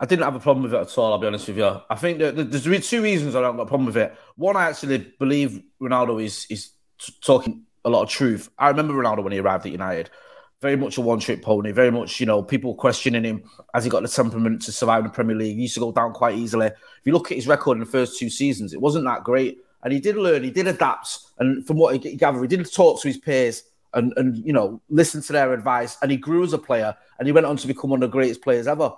[0.00, 1.12] I didn't have a problem with it at all.
[1.12, 1.80] I'll be honest with you.
[1.88, 4.16] I think that there's two reasons I don't got a problem with it.
[4.36, 8.50] One, I actually believe Ronaldo is is t- talking a lot of truth.
[8.58, 10.10] I remember Ronaldo when he arrived at United,
[10.60, 11.70] very much a one trick pony.
[11.70, 15.04] Very much, you know, people questioning him as he got the temperament to survive in
[15.04, 15.56] the Premier League.
[15.56, 16.66] He used to go down quite easily.
[16.66, 19.58] If you look at his record in the first two seasons, it wasn't that great.
[19.82, 23.00] And he did learn, he did adapt, and from what he gathered, he did talk
[23.00, 23.62] to his peers
[23.94, 27.26] and and you know listen to their advice, and he grew as a player, and
[27.26, 28.92] he went on to become one of the greatest players ever.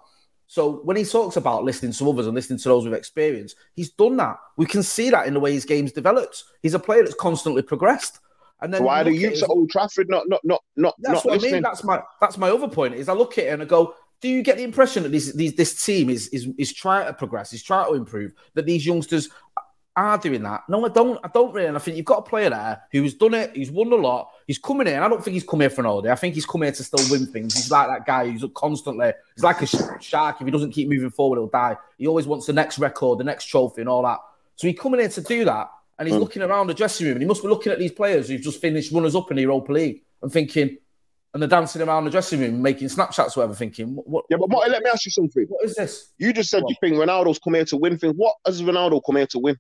[0.46, 3.90] So when he talks about listening to others and listening to those with experience, he's
[3.90, 4.36] done that.
[4.56, 6.42] We can see that in the way his game's developed.
[6.60, 8.18] He's a player that's constantly progressed.
[8.60, 10.94] And then Why you the at youths his- at Old Trafford not not not not
[10.98, 11.62] that's not what I mean.
[11.62, 12.94] That's my that's my other point.
[12.94, 15.32] Is I look at it and I go, do you get the impression that this
[15.32, 18.84] these, this team is is is trying to progress, is trying to improve, that these
[18.84, 19.30] youngsters
[19.96, 20.62] are doing that?
[20.68, 21.18] No, I don't.
[21.24, 21.66] I don't really.
[21.66, 23.55] And I think you've got a player there who's done it.
[23.55, 24.31] He's won a lot.
[24.46, 25.03] He's coming in.
[25.03, 26.11] I don't think he's come here for an holiday.
[26.11, 27.55] I think he's come here to still win things.
[27.55, 29.12] He's like that guy who's constantly.
[29.35, 29.66] He's like a
[30.00, 30.40] shark.
[30.40, 31.76] If he doesn't keep moving forward, he'll die.
[31.98, 34.18] He always wants the next record, the next trophy, and all that.
[34.57, 36.20] So he's coming in to do that, and he's Mm.
[36.20, 38.61] looking around the dressing room, and he must be looking at these players who've just
[38.61, 40.76] finished runners up in the Europa League, and thinking,
[41.33, 44.07] and they're dancing around the dressing room, making Snapchats, or whatever, thinking, what?
[44.09, 45.46] what yeah, but Marty, let me ask you something.
[45.48, 46.09] What is this?
[46.18, 48.14] You just said you think Ronaldo's come here to win things.
[48.16, 49.57] What has Ronaldo come here to win?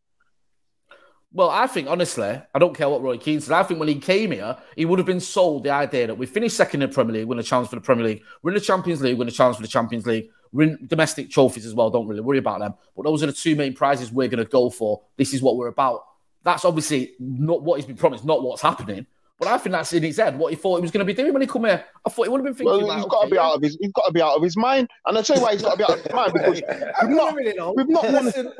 [1.32, 3.54] Well, I think honestly, I don't care what Roy Keane said.
[3.54, 6.26] I think when he came here, he would have been sold the idea that we
[6.26, 8.56] finished second in the Premier League, win a chance for the Premier League, we're in
[8.56, 11.74] the Champions League, win a chance for the Champions League, we're in domestic trophies as
[11.74, 11.90] well.
[11.90, 12.74] Don't really worry about them.
[12.96, 15.02] But those are the two main prizes we're going to go for.
[15.16, 16.04] This is what we're about.
[16.42, 19.06] That's obviously not what he's been promised, not what's happening.
[19.40, 20.38] But I think that's in his head.
[20.38, 21.82] What he thought he was going to be doing when he come here.
[22.04, 22.76] I thought he would have been thinking.
[22.76, 23.46] Well, like, he's got to okay, be yeah.
[23.46, 23.78] out of his.
[23.80, 24.90] He's got to be out of his mind.
[25.06, 26.62] And I tell you why he's got to be out of his mind because
[27.00, 27.72] I we've not, really know.
[27.74, 28.26] we've not won.
[28.26, 28.52] Listen,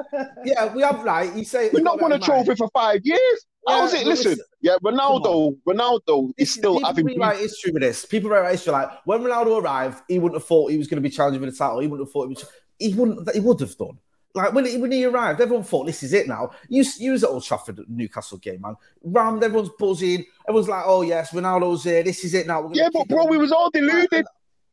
[0.43, 3.47] yeah, we have like You say We've not won a trophy for five years.
[3.69, 4.07] How's it?
[4.07, 7.07] Listen, listen- yeah, Ronaldo, Ronaldo is still people having.
[7.07, 8.07] rewrite history with this.
[8.07, 11.07] People rewrite history like when Ronaldo arrived, he wouldn't have thought he was going to
[11.07, 11.81] be challenging for the title.
[11.81, 12.47] He wouldn't have thought he, was,
[12.79, 13.35] he wouldn't.
[13.35, 13.99] He would have done.
[14.35, 16.51] Like when he, when he arrived, everyone thought this is it now.
[16.69, 18.77] You you was at Old Trafford Newcastle game, man.
[19.03, 20.25] Rammed, everyone's buzzing.
[20.49, 22.03] Everyone's like, oh yes, Ronaldo's here.
[22.05, 22.63] This is it now.
[22.63, 24.25] We're Yeah, but bro, on." we was all deluded.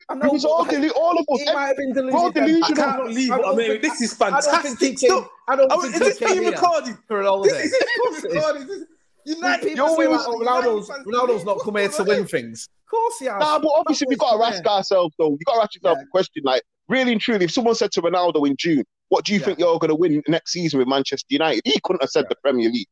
[0.10, 0.91] I We know, was all like, deluded.
[0.96, 1.39] All of us.
[1.41, 2.13] He might have been deluded.
[2.13, 2.65] We're all delusional.
[2.65, 5.26] I can't believe I I mean, think- this is I don't think fantastic he came-
[5.50, 6.98] I don't think is he this came being here recorded?
[7.08, 7.54] for an holiday.
[7.63, 8.88] This is being recorded.
[9.26, 9.76] United.
[9.78, 12.70] Yo, we was- Ronaldo's, Ronaldo's not come here to win things.
[12.86, 13.39] Of course he has.
[13.39, 15.32] Nah, but obviously we've got to ask ourselves though.
[15.32, 18.02] You got to ask yourself a question like, really and truly, if someone said to
[18.02, 21.28] Ronaldo in June, "What do you think you're going to win next season with Manchester
[21.30, 22.88] United?" He couldn't have said the Premier League.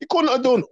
[0.00, 0.64] He couldn't have done.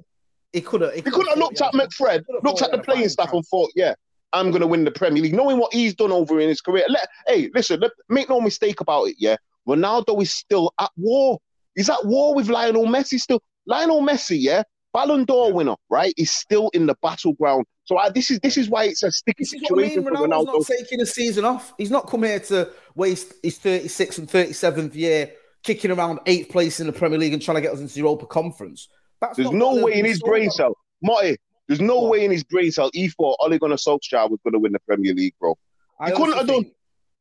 [0.52, 0.94] He could have.
[0.94, 3.94] He couldn't have looked at McFred, looked at the playing staff, and thought, "Yeah,
[4.32, 6.84] I'm going to win the Premier League, knowing what he's done over in his career.
[6.88, 9.16] Let, hey, listen, let, make no mistake about it.
[9.18, 9.36] Yeah,
[9.68, 11.38] Ronaldo is still at war.
[11.74, 13.18] He's at war with Lionel Messi.
[13.18, 15.54] Still, Lionel Messi, yeah, Ballon d'Or yeah.
[15.54, 16.12] winner, right?
[16.16, 17.66] He's still in the battleground.
[17.84, 20.16] So I, this is this is why it's a sticky situation I mean.
[20.16, 20.46] for Ronaldo.
[20.46, 21.72] not taking a season off.
[21.78, 26.80] He's not come here to waste his 36th and 37th year kicking around eighth place
[26.80, 28.88] in the Premier League and trying to get us into the Europa Conference.
[29.20, 31.36] That's there's no way in his brain cell, Marty.
[31.68, 32.10] There's no what?
[32.10, 34.80] way in his brain cell he thought Ole Gunnar Solskjaer was going to win the
[34.80, 35.56] Premier League, bro.
[36.04, 36.70] He I couldn't have done.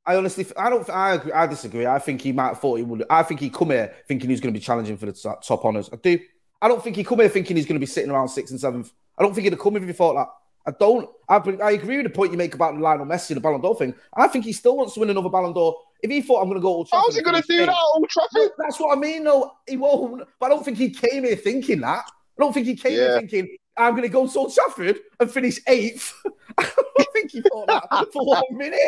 [0.04, 1.86] I honestly, I don't, I agree, I disagree.
[1.86, 3.04] I think he might have thought he would.
[3.08, 5.64] I think he come here thinking he's going to be challenging for the top, top
[5.64, 5.92] honours.
[5.94, 6.20] I do.
[6.62, 8.60] I don't think he come here thinking he's going to be sitting around sixth and
[8.60, 8.92] seventh.
[9.18, 10.28] I don't think he'd have come here if he thought that.
[10.66, 11.10] I don't.
[11.28, 13.76] I, I agree with the point you make about Lionel Messi, and the Ballon d'Or
[13.76, 13.96] thing.
[14.16, 15.76] I think he still wants to win another Ballon d'Or.
[16.04, 17.76] If he thought I'm going to go Old Trafford, how's he going to do that
[17.94, 18.52] Old Trafford?
[18.58, 19.24] That's what I mean.
[19.24, 20.24] No, he won't.
[20.40, 22.06] But I don't think he came here thinking that.
[22.06, 22.98] I don't think he came yeah.
[22.98, 26.14] here thinking I'm going to go to Old Trafford and finish eighth.
[26.58, 28.80] I think he thought that for one minute.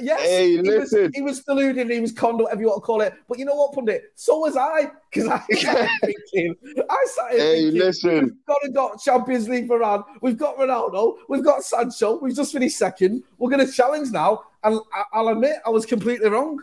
[0.00, 0.70] Yes, hey, he.
[0.70, 3.14] Was, he was deluded, he was condo, whatever you want to call it.
[3.28, 4.04] But you know what, Pundit?
[4.14, 6.54] So was I, because I started thinking,
[6.88, 8.20] I started hey, thinking, listen.
[8.20, 12.52] we've got to got Champions League for we've got Ronaldo, we've got Sancho, we've just
[12.52, 13.22] finished second.
[13.38, 14.44] We're going to challenge now.
[14.64, 14.80] And
[15.12, 16.58] I'll admit, I was completely wrong.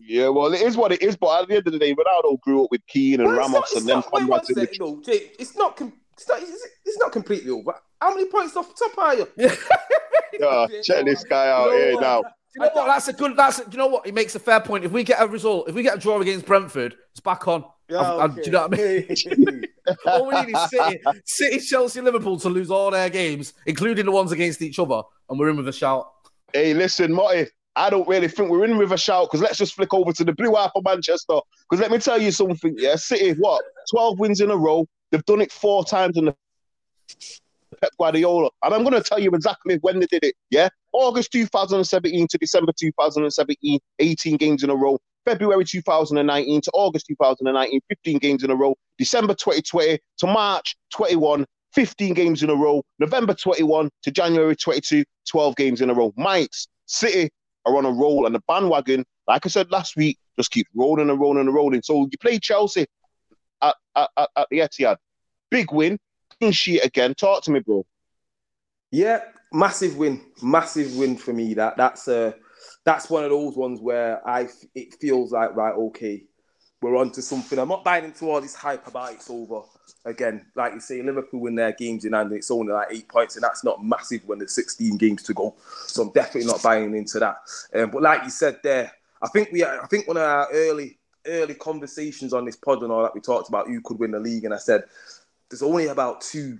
[0.00, 1.16] Yeah, well, it is what it is.
[1.16, 3.52] But at the end of the day, Ronaldo grew up with Keane and well, Ramos,
[3.52, 5.76] not, and then wait, one second, no, it's not.
[5.76, 6.40] Com- it's not,
[6.84, 7.74] it's not completely over.
[8.00, 9.28] How many points off top are you?
[9.36, 12.22] yeah, check this guy out you know here now.
[12.54, 12.86] you know what?
[12.86, 13.36] That's a good.
[13.36, 14.06] That's a, you know what?
[14.06, 14.84] He makes a fair point.
[14.84, 17.64] If we get a result, if we get a draw against Brentford, it's back on.
[17.88, 18.34] Yeah, okay.
[18.34, 19.64] do you know what I mean?
[20.06, 24.12] all we need is City, City, Chelsea, Liverpool to lose all their games, including the
[24.12, 26.10] ones against each other, and we're in with a shout.
[26.52, 27.46] Hey, listen, Marty.
[27.76, 30.24] I don't really think we're in with a shout because let's just flick over to
[30.24, 31.38] the blue half of Manchester.
[31.70, 34.84] Because let me tell you something, yeah, City, what, 12 wins in a row.
[35.10, 36.36] They've done it four times in the
[37.80, 38.50] Pep Guardiola.
[38.62, 40.34] And I'm going to tell you exactly when they did it.
[40.50, 40.68] Yeah.
[40.92, 44.98] August 2017 to December 2017, 18 games in a row.
[45.24, 48.74] February 2019 to August 2019, 15 games in a row.
[48.96, 51.44] December 2020 to March 21,
[51.74, 52.82] 15 games in a row.
[52.98, 56.12] November 21 to January 22, 12 games in a row.
[56.16, 57.28] Mites, City
[57.66, 61.10] are on a roll, and the bandwagon, like I said last week, just keeps rolling
[61.10, 61.82] and rolling and rolling.
[61.82, 62.86] So you play Chelsea
[63.62, 64.96] at, at, at the Etihad.
[65.50, 65.98] Big win,
[66.38, 67.14] clean sheet again.
[67.14, 67.86] Talk to me, bro.
[68.90, 69.20] Yeah,
[69.52, 71.54] massive win, massive win for me.
[71.54, 72.34] That that's a
[72.84, 76.24] that's one of those ones where I it feels like right, okay,
[76.80, 77.58] we're on to something.
[77.58, 79.62] I'm not buying into all this hype about it's over.
[80.04, 83.36] Again, like you say, Liverpool win their games in hand, it's only like eight points,
[83.36, 85.56] and that's not massive when there's 16 games to go.
[85.86, 87.36] So I'm definitely not buying into that.
[87.74, 90.97] Um, but like you said there, I think we, I think one of our early
[91.26, 94.20] early conversations on this pod and all that we talked about who could win the
[94.20, 94.84] league, and I said
[95.48, 96.58] there's only about two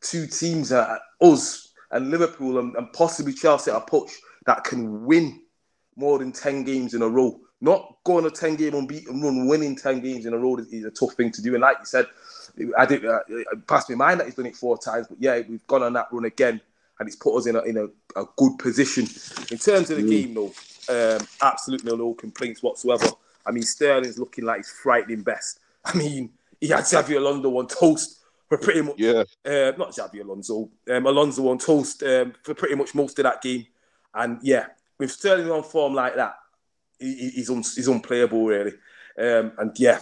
[0.00, 4.12] two teams, uh, us and Liverpool and, and possibly Chelsea at a push
[4.46, 5.40] that can win
[5.96, 7.38] more than ten games in a row.
[7.60, 10.84] Not going a ten game unbeaten run, winning ten games in a row is, is
[10.84, 11.54] a tough thing to do.
[11.54, 12.06] And like you said,
[12.76, 15.40] I did uh, it passed my mind that he's done it four times, but yeah,
[15.48, 16.60] we've gone on that run again,
[16.98, 17.84] and it's put us in a in a,
[18.20, 19.04] a good position
[19.50, 20.10] in terms of the mm.
[20.10, 20.34] game.
[20.34, 20.52] Though,
[21.18, 23.06] um, absolutely no complaints whatsoever.
[23.46, 25.60] I mean, Sterling's looking like he's frightening best.
[25.84, 28.96] I mean, he had Xabi Alonso on toast for pretty much.
[28.98, 29.24] Yeah.
[29.44, 30.70] Uh, not Xabi Alonso.
[30.90, 33.66] Um, Alonso on toast um, for pretty much most of that game.
[34.14, 34.66] And yeah,
[34.98, 36.34] with Sterling on form like that,
[36.98, 38.74] he, he's un, he's unplayable really.
[39.18, 40.00] Um, and yeah,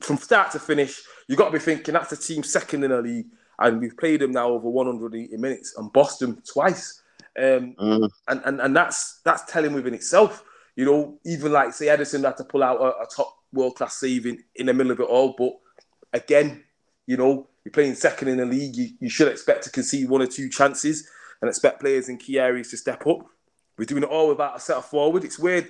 [0.00, 3.00] from start to finish, you got to be thinking that's a team second in the
[3.00, 3.26] league,
[3.58, 7.02] and we've played them now over 180 minutes and Boston twice.
[7.36, 8.10] Um, mm.
[8.28, 10.44] and, and and that's that's telling within itself.
[10.76, 13.96] You know, even like say Ederson had to pull out a, a top world class
[13.96, 15.34] save in, in the middle of it all.
[15.36, 15.52] But
[16.12, 16.64] again,
[17.06, 18.76] you know, you're playing second in the league.
[18.76, 21.08] You, you should expect to concede one or two chances
[21.40, 23.18] and expect players in key areas to step up.
[23.78, 25.24] We're doing it all without a centre forward.
[25.24, 25.68] It's weird.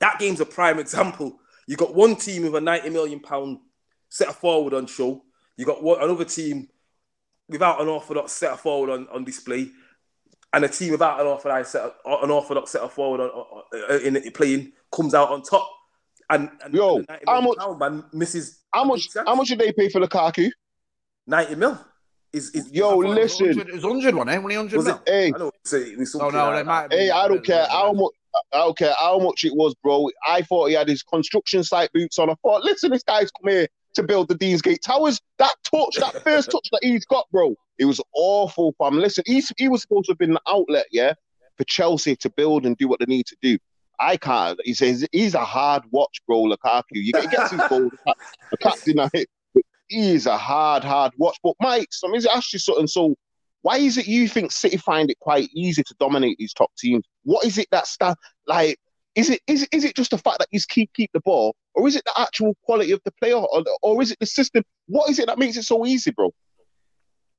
[0.00, 1.38] That game's a prime example.
[1.66, 3.58] You got one team with a 90 million pound
[4.08, 5.24] centre forward on show.
[5.56, 6.68] You got one, another team
[7.48, 9.70] without an orthodox centre forward on, on display
[10.52, 14.16] and a team without an orthodox set of, an orthodox centre forward on, on, in,
[14.16, 15.68] in playing comes out on top.
[16.30, 18.60] And, and yo, how much pound, man misses?
[18.72, 19.08] How much?
[19.14, 20.50] How much did they pay for Lukaku?
[21.26, 21.78] Ninety mil.
[22.32, 23.60] Is, is yo listen?
[23.60, 24.38] It was hundred one, eh?
[24.38, 24.94] When he hundred mil.
[24.94, 28.12] It, hey, I know, it oh no, like, might hey, I don't care how much.
[28.54, 30.08] I don't care how much it was, bro.
[30.26, 32.30] I thought he had his construction site boots on.
[32.30, 35.20] I thought, listen, this guy's come here to build the Deansgate Towers.
[35.38, 38.98] That touch, that first touch that he's got, bro, it was awful, fam.
[38.98, 41.14] Listen, he's, he was supposed to have been the outlet, yeah,
[41.56, 43.58] for Chelsea to build and do what they need to do.
[44.00, 44.58] I can't.
[44.64, 46.42] He says he's a hard watch, bro.
[46.44, 46.82] Lukaku.
[46.92, 47.50] You get, he gets.
[47.50, 47.90] The
[48.60, 49.28] captain, I hit.
[49.88, 51.38] He is a hard, hard watch.
[51.44, 52.86] But Mike, so I'm going to ask you something.
[52.86, 53.14] So
[53.62, 57.04] Why is it you think City find it quite easy to dominate these top teams?
[57.22, 58.78] What is it that sta- like?
[59.14, 61.54] Is it is it, is it just the fact that you keep keep the ball,
[61.74, 64.64] or is it the actual quality of the player, or, or is it the system?
[64.86, 66.32] What is it that makes it so easy, bro?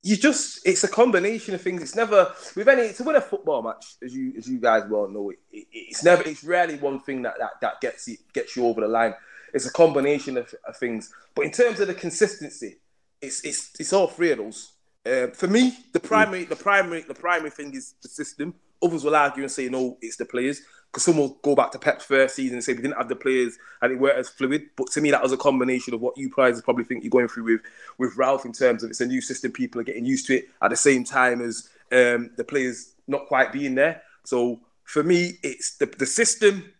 [0.02, 1.82] You just it's a combination of things.
[1.82, 5.08] It's never with any to win a football match, as you as you guys well
[5.08, 5.30] know.
[5.30, 8.66] It, it, it's never it's rarely one thing that that, that gets it gets you
[8.66, 9.14] over the line.
[9.52, 11.12] It's a combination of, of things.
[11.34, 12.76] But in terms of the consistency,
[13.20, 14.72] it's it's it's all three of those.
[15.06, 18.54] Uh, for me, the primary, the primary, the primary thing is the system.
[18.84, 20.60] Others will argue and say no, it's the players.
[20.90, 23.16] Because some will go back to Pep's first season and say we didn't have the
[23.16, 24.66] players and it weren't as fluid.
[24.76, 27.26] But to me, that was a combination of what you prizes probably think you're going
[27.26, 27.60] through with
[27.98, 29.50] with Ralph in terms of it's a new system.
[29.50, 33.26] People are getting used to it at the same time as um, the players not
[33.26, 34.02] quite being there.
[34.22, 36.72] So for me, it's the the system,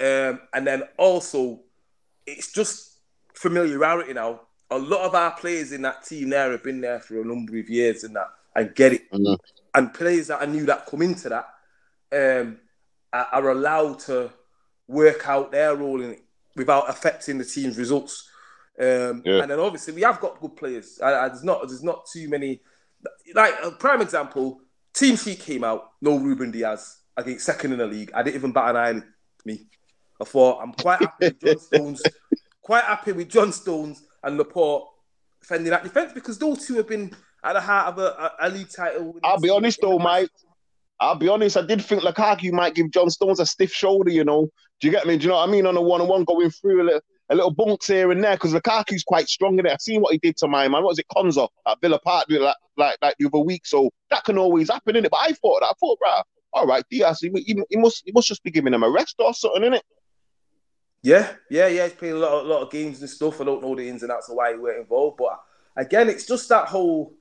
[0.00, 1.60] um, and then also
[2.26, 2.98] it's just
[3.34, 4.40] familiarity now
[4.72, 7.58] a lot of our players in that team there have been there for a number
[7.58, 9.02] of years and that and get it.
[9.74, 11.48] And players that I knew that come into that
[12.12, 12.58] um,
[13.12, 14.30] are, allowed to
[14.86, 16.24] work out their role in it
[16.56, 18.28] without affecting the team's results.
[18.78, 19.42] Um, yeah.
[19.42, 21.00] And then obviously we have got good players.
[21.02, 22.60] I, I, there's not there's not too many.
[23.34, 24.60] Like a prime example,
[24.92, 25.92] team sheet came out.
[26.00, 28.10] No Ruben Dias against second in the league.
[28.14, 29.02] I didn't even bat an eye.
[29.44, 29.66] Me,
[30.20, 32.02] I thought I'm quite happy with John Stones.
[32.60, 34.88] quite happy with John Stones and Laporte
[35.40, 38.50] defending that defense because those two have been at the heart of a, a, a
[38.50, 39.16] league title.
[39.22, 40.30] I'll be honest though, mate.
[41.00, 41.56] I'll be honest.
[41.56, 44.10] I did think Lukaku might give John Stones a stiff shoulder.
[44.10, 44.48] You know,
[44.80, 45.16] do you get me?
[45.16, 45.66] Do you know what I mean?
[45.66, 49.02] On a one-on-one, going through a little, a little bunks here and there because Lukaku's
[49.02, 49.72] quite strong in it.
[49.72, 50.82] I've seen what he did to my man.
[50.82, 53.66] What was it, Konsa at Villa Park like, like like the other week?
[53.66, 55.10] So that can always happen in it.
[55.10, 55.66] But I thought that.
[55.66, 58.74] I thought, right, all right, Dias, he, he, he, must he must just be giving
[58.74, 59.82] him a rest or something, in it.
[61.02, 61.84] Yeah, yeah, yeah.
[61.84, 63.40] He's playing a lot, a lot of games and stuff.
[63.40, 65.40] I don't know the ins and outs of why he weren't involved, but
[65.76, 67.14] again, it's just that whole.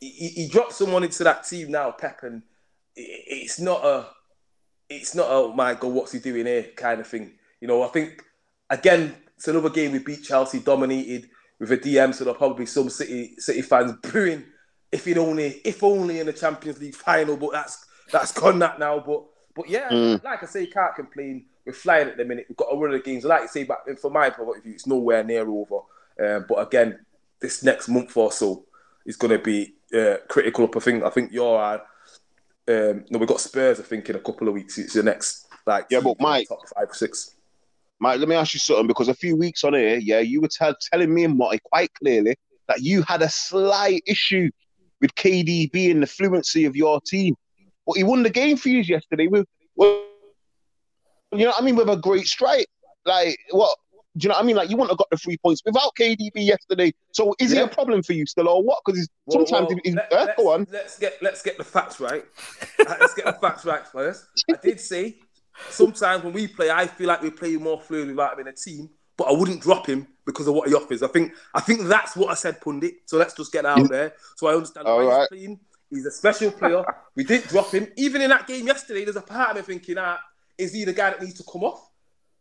[0.00, 2.42] He, he dropped someone into that team now, Pep, and
[2.96, 4.06] it's not a,
[4.88, 7.32] it's not a oh my god, what's he doing here kind of thing.
[7.60, 8.22] You know, I think
[8.70, 12.66] again, it's another game we beat Chelsea, dominated with a DM, so there'll probably be
[12.66, 14.44] some City City fans brewing.
[14.92, 18.78] If it only, if only in the Champions League final, but that's that's gone that
[18.78, 19.00] now.
[19.00, 20.22] But but yeah, mm.
[20.22, 22.46] like I say, can't complain we're flying at the minute.
[22.48, 23.24] We've got a run of the games.
[23.24, 25.80] Like you say, but from my point of view, it's nowhere near over.
[26.20, 26.98] Um, but again,
[27.40, 28.66] this next month or so
[29.06, 30.68] is going to be uh, critical.
[30.74, 31.04] I think.
[31.04, 31.58] I think you're.
[31.58, 31.78] Uh,
[32.66, 33.78] um, no, we've got Spurs.
[33.78, 34.78] I think in a couple of weeks.
[34.78, 37.34] It's the next like yeah, but Mike, top five or six.
[38.00, 40.48] Mike, let me ask you something because a few weeks on here, yeah, you were
[40.48, 42.36] tell, telling me and Motty quite clearly
[42.68, 44.50] that you had a slight issue
[45.00, 47.34] with KDB and the fluency of your team.
[47.86, 50.02] But he won the game for you yesterday with, with
[51.32, 51.76] you know what I mean?
[51.76, 52.66] With a great strike.
[53.04, 53.76] Like, what?
[54.16, 54.56] Do you know what I mean?
[54.56, 56.94] Like, you wouldn't have got the three points without KDB yesterday.
[57.12, 57.60] So, is yeah.
[57.60, 58.78] he a problem for you still, or what?
[58.84, 60.66] Because well, sometimes well, he's, let, uh, go on.
[60.70, 62.24] Let's get let's get the facts right.
[62.78, 64.26] let's get the facts right first.
[64.50, 65.16] I did say
[65.70, 68.52] sometimes when we play, I feel like we play more fluid without him in a
[68.52, 71.02] team, but I wouldn't drop him because of what he offers.
[71.02, 72.94] I think I think that's what I said, pundit.
[73.06, 74.14] So let's just get out there.
[74.36, 75.28] So I understand All why right.
[75.30, 75.60] he's playing.
[75.90, 76.84] He's a special player.
[77.14, 77.88] we didn't drop him.
[77.96, 80.18] Even in that game yesterday, there's a part of me thinking, ah,
[80.58, 81.88] is he the guy that needs to come off?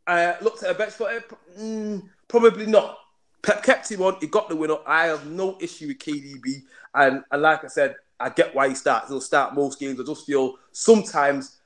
[0.06, 1.24] I looked at a bench for it.
[1.58, 2.98] Mm, probably not.
[3.42, 4.18] Pep kept him on.
[4.20, 4.78] He got the winner.
[4.86, 6.64] I have no issue with KDB.
[6.96, 9.10] And, and like I said, I get why he starts.
[9.10, 10.00] He'll start most games.
[10.00, 11.58] I just feel sometimes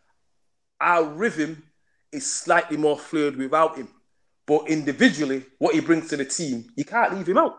[0.82, 1.63] our rhythm
[2.12, 3.89] is slightly more fluid without him.
[4.45, 7.58] But individually, what he brings to the team, you can't leave him out.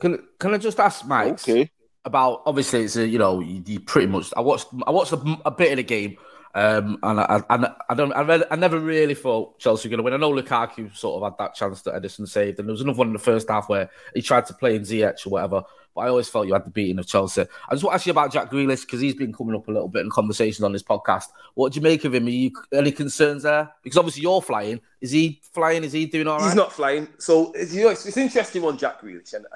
[0.00, 1.70] Can Can I just ask Mike okay.
[2.04, 2.42] about?
[2.46, 4.32] Obviously, it's a you know you, you pretty much.
[4.36, 6.16] I watched I watched a, a bit of the game.
[6.54, 9.98] Um, and I, I, I don't, I, read, I never really thought Chelsea were going
[9.98, 10.14] to win.
[10.14, 12.98] I know Lukaku sort of had that chance that Ederson saved, and there was another
[12.98, 15.62] one in the first half where he tried to play in Ziyech or whatever.
[15.94, 17.42] But I always felt you had the beating of Chelsea.
[17.42, 19.72] I just want to ask you about Jack Grealish because he's been coming up a
[19.72, 21.26] little bit in conversations on this podcast.
[21.54, 22.26] What do you make of him?
[22.26, 23.70] Are you any concerns there?
[23.82, 24.80] Because obviously you're flying.
[25.00, 25.82] Is he flying?
[25.82, 26.46] Is he doing all right?
[26.46, 27.08] He's not flying.
[27.18, 29.46] So you know, it's, it's interesting on Jack Grealish, and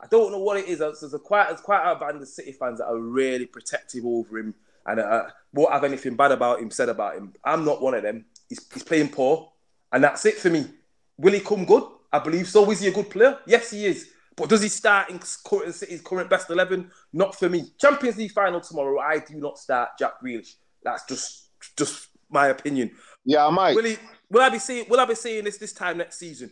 [0.00, 0.78] I don't know what it is.
[0.78, 4.38] There's a quite, there's quite a band of City fans that are really protective over
[4.38, 4.54] him
[4.90, 7.32] and uh, won't have anything bad about him said about him.
[7.44, 8.24] I'm not one of them.
[8.48, 9.52] He's, he's playing poor,
[9.92, 10.66] and that's it for me.
[11.16, 11.84] Will he come good?
[12.12, 12.70] I believe so.
[12.70, 13.38] Is he a good player?
[13.46, 14.08] Yes, he is.
[14.36, 16.90] But does he start in current City's current best eleven?
[17.12, 17.72] Not for me.
[17.78, 18.98] Champions League final tomorrow.
[18.98, 20.54] I do not start Jack Grealish.
[20.82, 22.92] That's just just my opinion.
[23.24, 23.76] Yeah, I might.
[23.76, 23.96] Will he?
[24.30, 24.86] Will I be seeing?
[24.88, 26.50] Will I be seeing this this time next season?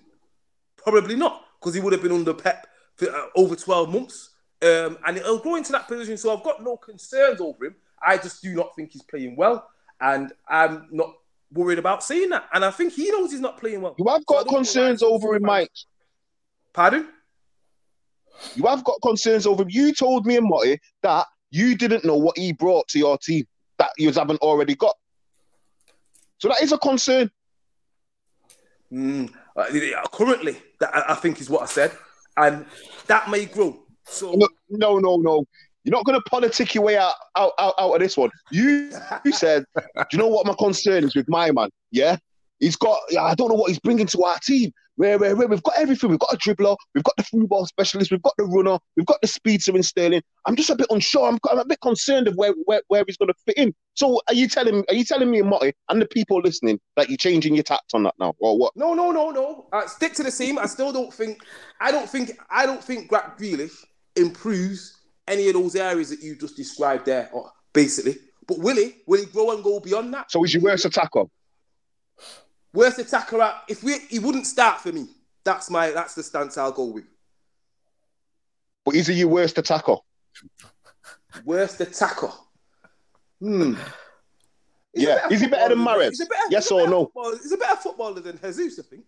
[0.77, 2.67] Probably not, because he would have been under Pep
[2.97, 6.17] for uh, over twelve months, um, and he'll grow into that position.
[6.19, 7.77] So I've got no concerns over him.
[8.07, 9.69] I just do not think he's playing well,
[10.01, 11.15] and I'm not
[11.53, 12.49] worried about seeing that.
[12.53, 13.95] And I think he knows he's not playing well.
[13.99, 15.71] You have got so concerns over him, Mike.
[16.73, 17.09] Pardon?
[18.55, 19.69] You have got concerns over him.
[19.71, 23.47] You told me and Motty that you didn't know what he brought to your team
[23.79, 24.95] that you haven't already got.
[26.39, 27.31] So that is a concern.
[28.93, 29.67] Mm, uh,
[30.13, 31.93] currently, that I I think is what I said,
[32.37, 32.65] and
[33.07, 33.83] that may grow.
[34.05, 35.45] So No, no, no, no.
[35.89, 38.29] You're not going to politic your way out, out, out, out of this one.
[38.51, 38.93] You,
[39.25, 41.71] you said, do you know what my concern is with my man?
[41.91, 42.19] Yeah,
[42.61, 42.99] he's got.
[43.19, 44.71] I don't know what he's bringing to our team.
[44.97, 46.11] Where, where, where we've got everything.
[46.11, 46.77] We've got a dribbler.
[46.95, 48.11] We've got the through ball specialist.
[48.11, 48.79] We've got the runner.
[48.99, 50.21] We've got the speedster in Sterling.
[50.45, 51.27] I'm just a bit unsure.
[51.27, 53.75] I'm, I'm a bit concerned of where, where, where he's going to fit in.
[53.95, 57.17] So are you telling are you telling me, Motty, and the people listening that you're
[57.17, 58.77] changing your tact on that now, or what?
[58.77, 59.69] No, no, no, no.
[59.73, 60.59] Uh, stick to the same.
[60.59, 61.41] I still don't think.
[61.81, 62.33] I don't think.
[62.51, 63.87] I don't think Jack Grealish
[64.17, 64.98] improves
[65.29, 68.17] any of those areas that you just described there, or basically.
[68.47, 68.95] But will he?
[69.07, 70.31] Will he grow and go beyond that?
[70.31, 71.25] So he's your worst attacker.
[72.73, 73.41] Worst attacker.
[73.43, 75.07] At, if we, he wouldn't start for me.
[75.45, 75.91] That's my.
[75.91, 77.05] That's the stance I'll go with.
[78.85, 79.97] But is he your worst attacker?
[81.45, 82.31] Worst attacker.
[83.41, 83.75] Hmm.
[84.95, 85.29] He's yeah.
[85.31, 86.09] Is he better than footballer Mahrez?
[86.11, 87.05] he's a better- Yes or no?
[87.07, 89.05] footballer- He's a better footballer than Jesus, I think.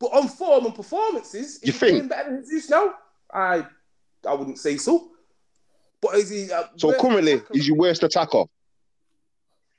[0.00, 2.08] But on form and performances, is You he think?
[2.08, 2.94] better than Jesus now?
[3.32, 3.66] I,
[4.26, 5.10] I wouldn't say so.
[6.00, 6.50] But is he?
[6.52, 7.52] Uh, So worst currently, attacker?
[7.54, 8.44] he's your worst attacker.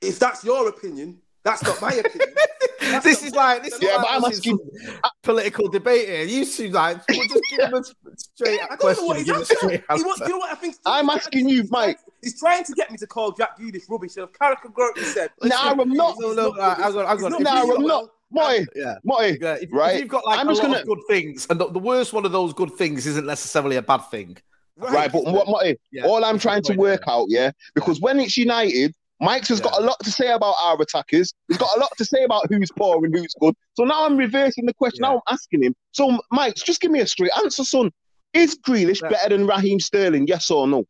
[0.00, 2.34] if that's your opinion, that's not my opinion.
[2.80, 5.68] That's this not- is like this is Yeah, like but I'm this asking- some political
[5.68, 6.22] debate here.
[6.24, 7.82] You two like well, just give him a
[8.16, 9.54] straight I don't know what he's give him a after.
[9.56, 10.76] straight He wants, you know what I think?
[10.86, 11.98] I'm he's asking you, he's Mike.
[12.22, 14.16] He's trying to get me to call Jack Grealish rubbish.
[14.16, 16.16] And categorically said, No, I'm not.
[16.18, 18.04] No, no, right, I'm gonna- I'm He's gonna- not No, I'm not.
[18.32, 18.94] Moy, Yeah.
[19.04, 19.94] Moy, Yeah, if, right?
[19.94, 21.78] if you've got like I'm a just lot gonna of good things, and the, the
[21.78, 24.36] worst one of those good things isn't necessarily a bad thing.
[24.80, 27.12] Right, but what, Moy, eh, Yeah, all I'm trying to work yeah.
[27.12, 30.80] out, yeah, because when it's United, Mykez has got a lot to say about our
[30.80, 31.34] attackers.
[31.48, 33.54] He's got a lot to say about who's poor and who's good.
[33.74, 35.02] So now I'm reversing the question.
[35.02, 35.74] Now I'm asking him.
[35.92, 37.90] So, Mykez, just give me a straight answer, son.
[38.32, 39.10] Is Grealish Yeah.
[39.10, 40.26] better than Raheem Sterling?
[40.26, 40.86] Yes or no?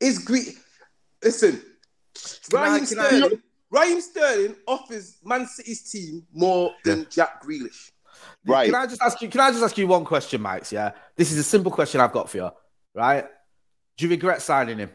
[0.00, 0.38] Is Gre-
[1.22, 1.60] Listen,
[2.48, 3.42] Can I- Raheem can I- Sterling.
[3.70, 7.90] Raheem Sterling offers Man City's team more than Jack Grealish.
[8.46, 8.66] Right.
[8.66, 9.28] Can I just ask you?
[9.28, 10.72] Can I just ask you one question, Max?
[10.72, 12.50] Yeah, this is a simple question I've got for you.
[12.94, 13.24] Right?
[13.96, 14.90] Do you regret signing him?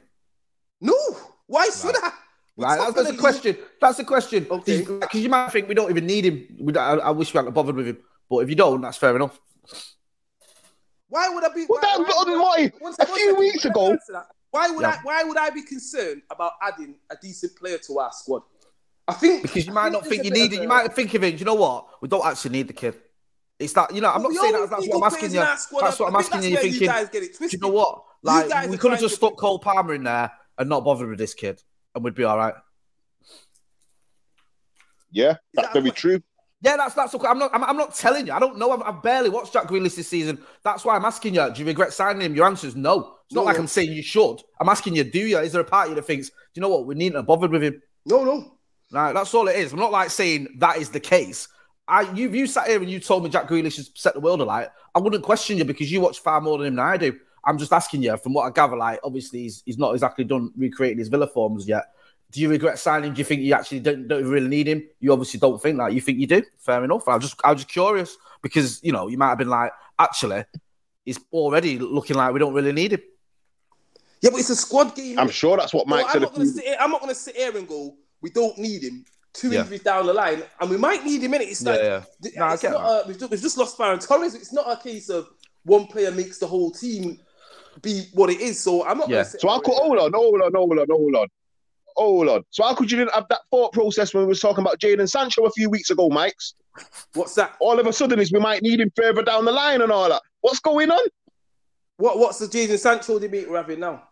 [0.82, 0.96] No,
[1.48, 2.12] why should I?
[2.56, 3.58] Right, that's, that's the a question.
[3.82, 4.48] That's the question.
[4.50, 4.82] Okay.
[4.82, 6.48] Because you might think we don't even need him.
[6.60, 7.98] We don't- I, I wish we hadn't bothered with him.
[8.30, 9.40] But if you don't, that's fair enough.
[11.10, 11.66] Why would I be?
[11.68, 13.98] Well, why, that- why, Moy, why- a one sec, one few second, weeks ago-
[14.52, 14.90] Why would Yeah.
[14.92, 15.00] I?
[15.04, 18.44] Why would I be concerned about adding a decent player to our squad?
[19.08, 20.62] I think Because you I might not think you need of it.
[20.62, 21.40] You might think of it.
[21.40, 22.02] You know what?
[22.02, 22.96] We don't actually need the kid.
[23.64, 24.12] It's that you know.
[24.12, 24.70] I'm But not saying that.
[24.70, 25.42] That's what I'm asking you.
[25.42, 25.82] in our squad.
[25.82, 26.50] That's what I I'm asking you.
[26.50, 26.88] You're where you thinking.
[26.88, 27.62] guys get it Do you twisted.
[27.62, 28.04] know what?
[28.22, 31.18] Like guys we could have just stuck Cole Palmer in there and not bothered with
[31.20, 31.62] this kid,
[31.96, 32.54] and we'd be all right.
[35.12, 36.22] Yeah, that's that very what- true.
[36.62, 37.28] Yeah, that's that's okay.
[37.28, 37.52] I'm not.
[37.54, 38.32] I'm, I'm not telling you.
[38.32, 38.72] I don't know.
[38.72, 40.42] I've, I've barely watched Jack Grealish this season.
[40.64, 41.52] That's why I'm asking you.
[41.54, 42.36] Do you regret signing him?
[42.36, 43.16] Your answer is no.
[43.26, 43.44] It's not No.
[43.44, 44.38] like I'm saying you should.
[44.62, 45.04] I'm asking you.
[45.04, 45.40] Do you?
[45.40, 46.86] Is there a part of you that thinks, do you know what?
[46.86, 47.82] We need to bothered with him.
[48.06, 48.54] No, no.
[48.94, 49.74] Right, that's all it is.
[49.74, 51.50] I'm not like saying that is the case.
[51.88, 54.42] I you you sat here and you told me Jack Grealish has set the world
[54.42, 54.70] alight.
[54.96, 57.18] I wouldn't question you because you watch far more than him than I do.
[57.46, 58.78] I'm just asking you from what I gather.
[58.78, 61.84] Like, obviously, he's, he's not exactly done recreating his Villa forms yet.
[62.32, 63.14] Do you regret signing?
[63.14, 64.84] Do you think you actually don't, don't really need him?
[65.02, 65.94] You obviously don't think that.
[65.94, 66.42] You think you do.
[66.58, 67.08] Fair enough.
[67.08, 70.46] I'm just I was just curious because you know you might have been like, actually,
[71.06, 73.02] he's already looking like we don't really need him.
[74.22, 75.20] Yeah, but it's a squad game.
[75.20, 76.22] I'm sure that's what So Mike I'm said.
[76.22, 76.78] not going to sit here.
[76.80, 77.94] I'm not going to sit here and go.
[78.22, 79.04] We don't need him.
[79.34, 79.62] Two Yeah.
[79.62, 81.50] injuries down the line, and we might need him in it.
[81.50, 82.04] It's like Yeah, yeah.
[82.22, 84.36] th- No, I it's get not a, we've, just, we've just lost Ferran Torres.
[84.36, 85.28] It's not a case of
[85.64, 87.20] one player makes the whole team
[87.82, 88.60] be what it is.
[88.60, 89.10] So I'm not.
[89.10, 89.24] Yeah.
[89.24, 91.28] Gonna So I here could and- hold on, hold on, hold on, hold on,
[91.96, 92.44] hold on.
[92.52, 95.10] So how could you didn't have that thought process when we was talking about Jadon
[95.10, 96.54] Sancho a few weeks ago, Mykez?
[97.14, 97.56] What's that?
[97.60, 100.10] All of a sudden, is we might need him further down the line and all
[100.10, 100.22] that.
[100.42, 101.06] What's going on?
[101.98, 104.04] What What's the Jadon Sancho debate we're having now?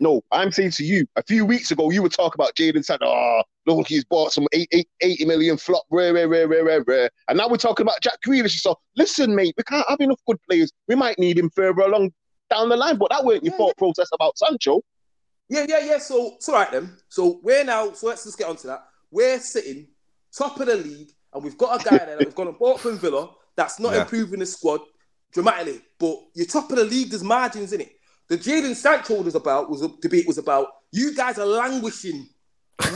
[0.00, 3.06] No, I'm saying to you, a few weeks ago, you were talking about Jadon Sancho.
[3.06, 6.82] Oh, look, he's bought some eight, eight, 80 million flop, rare, rare, rare, rare, rare,
[6.82, 7.10] rare.
[7.28, 8.58] And now we're talking about Jack Grealish.
[8.60, 10.72] So listen, mate, we can't have enough good players.
[10.88, 12.12] We might need him further along
[12.50, 12.96] down the line.
[12.96, 14.82] But that weren't your thought process about Sancho.
[15.48, 15.98] Yeah, yeah, yeah.
[15.98, 16.96] So it's all right then.
[17.08, 17.92] So we're now.
[17.92, 18.84] So let's just get onto that.
[19.10, 19.86] We're sitting
[20.36, 22.80] top of the league, and we've got a guy there that we've gone and bought
[22.80, 23.30] from Villa.
[23.56, 24.02] That's not Yeah.
[24.02, 24.80] improving the squad
[25.32, 27.10] dramatically, but you're top of the league.
[27.10, 27.92] There's margins in it.
[28.28, 32.28] The Jadon Sancho was about was a debate was about you guys are languishing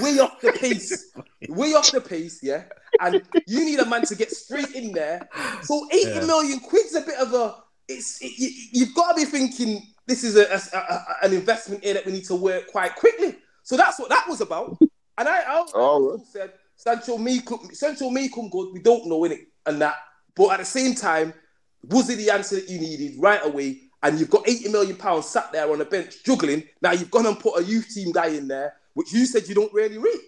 [0.00, 1.12] way off the pace,
[1.48, 2.64] way off the pace, yeah.
[3.00, 5.28] And you need a man to get straight in there.
[5.62, 6.68] So eighty million Yeah.
[6.68, 7.56] quid's a bit of a.
[7.88, 11.82] It's it, you, you've got to be thinking this is a, a- a- an investment
[11.84, 13.36] here that we need to work quite quickly.
[13.62, 14.76] So that's what that was about.
[15.18, 15.60] And I, I oh.
[15.60, 18.72] also Oh, said Sancho may come, Sancho may come good.
[18.72, 19.96] We don't know in it and that.
[20.34, 21.32] But at the same time,
[21.88, 23.81] Was it the answer that you needed right away?
[24.02, 26.64] And you've got 80 million pounds sat there on the bench juggling.
[26.80, 29.54] Now you've gone and put a youth team guy in there, which you said you
[29.54, 30.20] don't really rate.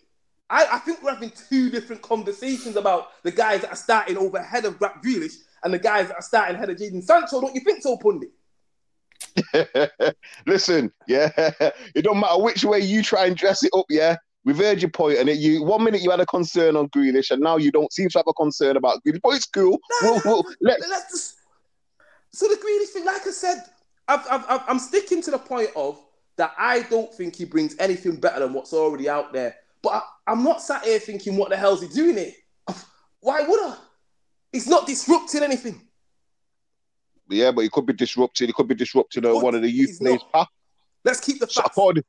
[0.49, 4.37] I, I think we're having two different conversations about the guys that are starting over
[4.37, 7.41] ahead of Jack Grealish and the guys that are starting ahead of Jadon Sancho.
[7.41, 8.31] Don't you think so, Pundit?
[10.47, 11.31] Listen, yeah,
[11.95, 14.17] it don't matter which way you try and dress it up, yeah.
[14.45, 17.31] We've heard your point, and it, you one minute you had a concern on Grealish,
[17.31, 19.21] and now you don't seem to have a concern about Grealish.
[19.23, 19.81] But it's cool.
[20.03, 21.35] We'll- we'll- let's- let's just-
[22.35, 23.65] so the Grealish thing, like I said,
[24.09, 25.99] I've, I've, I'm sticking to the point of
[26.37, 29.55] that I don't think he brings anything better than what's already out there.
[29.83, 32.33] But I, I'm not sat here thinking, what the hell's he doing here?
[33.21, 33.77] Why would I?
[34.53, 35.81] He's not disrupting anything.
[37.29, 38.49] yeah, but he could be disrupting.
[38.49, 40.23] He could be disrupting uh, one of the youth players'.
[41.05, 42.05] Let's keep the So according,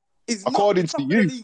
[0.46, 1.44] according to you.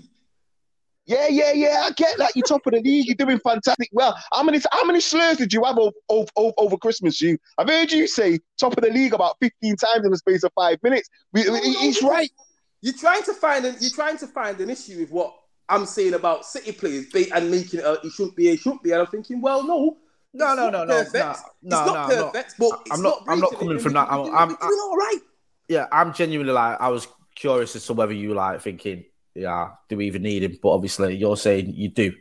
[1.11, 1.83] Yeah, yeah, yeah.
[1.85, 2.31] I get that.
[2.35, 3.05] You're top of the league.
[3.07, 3.89] You're doing fantastic.
[3.91, 7.19] Well, how many how many slurs did you have over, over, over Christmas?
[7.21, 10.43] You, I've heard you say top of the league about 15 times in the space
[10.43, 11.09] of five minutes.
[11.33, 12.31] We, No, no, he's right.
[12.79, 15.35] You're trying to find an, you're trying to find an issue with what
[15.67, 17.85] I'm saying about City players be- and making it.
[17.85, 18.49] A, he shouldn't be.
[18.49, 18.91] He shouldn't be.
[18.91, 19.97] And I'm thinking, well, no.
[20.33, 21.13] No, it's no, not no, no, perfect.
[21.15, 21.39] no, It's
[21.69, 23.23] not I'm not- perfect, but it's I'm not.
[23.27, 24.07] I'm not coming from that.
[24.09, 24.33] I'm.
[24.33, 25.19] I'm, doing all right.
[25.67, 27.05] yeah, I'm genuinely like I was
[27.35, 29.03] curious as to whether you like thinking,
[29.35, 30.57] yeah, do we even need him?
[30.61, 32.13] But obviously, you're saying you do.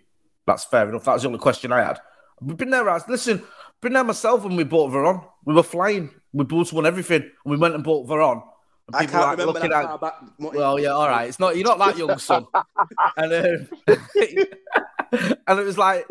[0.47, 1.05] That's fair enough.
[1.05, 2.01] That was the only question I had.
[2.41, 3.05] We've been there, Raz.
[3.09, 3.43] Listen,
[3.81, 5.25] been there myself when we bought Veron.
[5.45, 6.11] We were flying.
[6.33, 8.43] We both won everything, and we went and bought Veron.
[8.87, 10.15] And I can't like, remember looking that at- back.
[10.39, 11.29] Well, yeah, all right.
[11.29, 11.57] It's not.
[11.57, 12.47] You're not that young, son.
[13.17, 13.69] and um,
[15.47, 16.07] and it was like,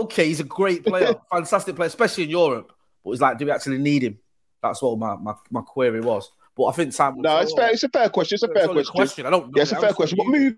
[0.00, 2.72] okay, he's a great player, fantastic player, especially in Europe.
[3.04, 4.18] But it's like, do we actually need him?
[4.62, 6.30] That's what my, my, my query was.
[6.56, 7.16] But I think Sam.
[7.18, 7.70] No, it's fair.
[7.70, 8.36] It's a fair question.
[8.36, 8.92] It's a fair question.
[8.94, 9.26] question.
[9.26, 10.18] I don't know Yeah, it's a fair question.
[10.18, 10.54] But move.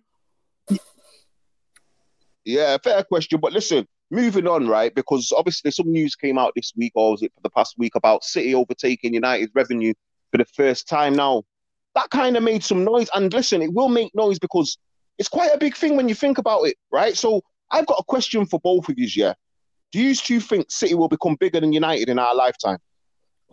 [2.45, 3.41] Yeah, fair question.
[3.41, 4.95] But listen, moving on, right?
[4.95, 7.95] Because obviously some news came out this week, or was it for the past week,
[7.95, 9.93] about City overtaking United's revenue
[10.31, 11.43] for the first time now.
[11.95, 13.09] That kind of made some noise.
[13.15, 14.79] And listen, it will make noise because
[15.19, 17.17] it's quite a big thing when you think about it, right?
[17.17, 19.35] So I've got a question for both of you, yeah.
[19.91, 22.79] Do you two think City will become bigger than United in our lifetime?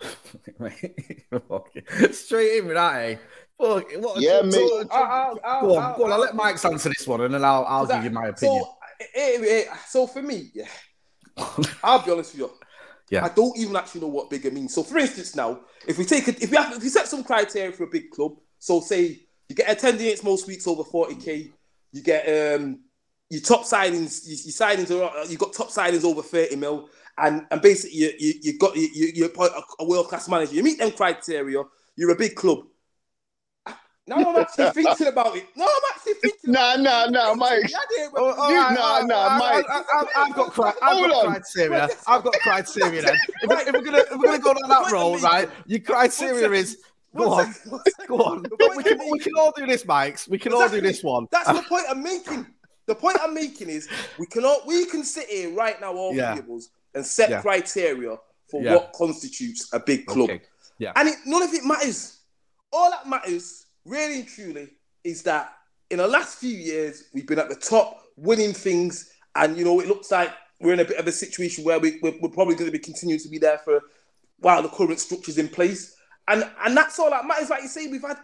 [2.12, 3.16] Straight in with that, eh?
[3.58, 4.54] Fuck, what Yeah, talk- mate.
[4.54, 6.12] talk- I'll- I'll- I'll- go on, I'll- go on.
[6.12, 8.64] I'll I'll- let Mykez answer this one, and then I'll, I'll give you my opinion.
[8.64, 8.76] So,
[9.16, 10.68] eh, eh, so for me, yeah,
[11.84, 12.52] I'll be honest with you.
[13.10, 13.26] Yeah.
[13.26, 14.74] I don't even actually know what bigger means.
[14.74, 17.24] So, for instance, now if we take it, if we have, if we set some
[17.24, 21.52] criteria for a big club, so say you get attendance most weeks over forty k,
[21.92, 22.80] you get um
[23.30, 27.46] your top signings, your, your signings are you got top signings over thirty mil, and
[27.52, 30.54] and basically you you, you got you, you you're a, a world class manager.
[30.56, 31.64] You meet them criteria,
[31.96, 32.60] you're a big club.
[34.08, 35.48] Now I'm actually thinking about it.
[35.56, 36.52] No, I'm actually thinking.
[36.52, 37.72] Nah, nah, nah, Mike.
[38.16, 39.66] Oh, all You- right, nah, nah, Mike.
[39.68, 41.32] I, I, I've got, cri- I've Hold got on.
[41.32, 41.90] criteria.
[42.06, 43.16] I've got criteria then.
[43.42, 45.50] If, we- if we're gonna if we're gonna go down that road, right?
[45.66, 46.78] Your criteria is
[47.18, 47.56] go on,
[48.08, 48.46] go on.
[48.78, 50.30] We can we can all do this, Mykez.
[50.30, 51.26] We can all do this one.
[51.32, 52.46] That's the point I'm making.
[52.86, 53.90] The point I'm making is
[54.20, 56.36] we can all, we can sit here right now, all Yeah.
[56.36, 57.42] three of us, and set Yeah.
[57.42, 58.18] criteria
[58.50, 58.76] for Yeah.
[58.76, 60.30] what constitutes a big club.
[60.30, 60.42] Okay.
[60.80, 60.94] Yeah.
[60.96, 62.18] And it, none of it matters.
[62.72, 64.70] All that matters, really and truly,
[65.04, 65.54] is that
[65.90, 69.80] in the last few years we've been at the top, winning things, and you know
[69.80, 72.56] it looks like we're in a bit of a situation where we, we're, we're probably
[72.56, 73.82] going to be continuing to be there for
[74.40, 75.96] while the current structure's in place.
[76.28, 77.50] And and that's all that matters.
[77.50, 78.18] Like you say, we've had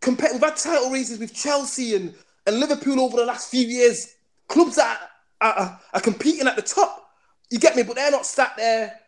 [0.00, 2.14] compare, we've had title races with Chelsea and,
[2.46, 4.14] and Liverpool over the last few years.
[4.48, 5.00] Clubs that
[5.40, 7.01] are, are, are competing at the top.
[7.52, 7.82] You get me?
[7.82, 8.98] But they're not sat there.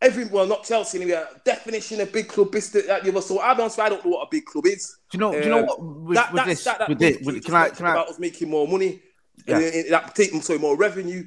[0.00, 1.24] Every well, not Chelsea anyway.
[1.44, 3.20] Definition of big club, this, that, that, the other.
[3.20, 4.96] So I'll be honest, I don't know what a big club is.
[5.10, 5.32] Do you know?
[5.32, 5.82] do you know Um, what?
[5.82, 7.58] With, that, with that, this, that, that with Pundit this, with, can I?
[7.62, 7.90] mentioned Can I?
[7.90, 9.02] about us making more money?
[9.46, 9.56] Yeah.
[9.56, 11.24] and it- that taking sorry more revenue.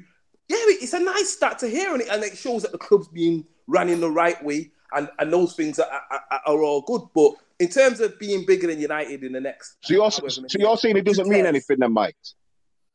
[0.48, 3.08] Yeah, it's a nice start to hear, and it, and it shows that the club's
[3.08, 6.80] being run in the right way, and, and those things are, are, are- are all
[6.80, 7.02] good.
[7.14, 10.40] But in terms of being bigger than United in the next, So you're however so
[10.40, 12.16] many you're saying it doesn't mean anything then, Mike?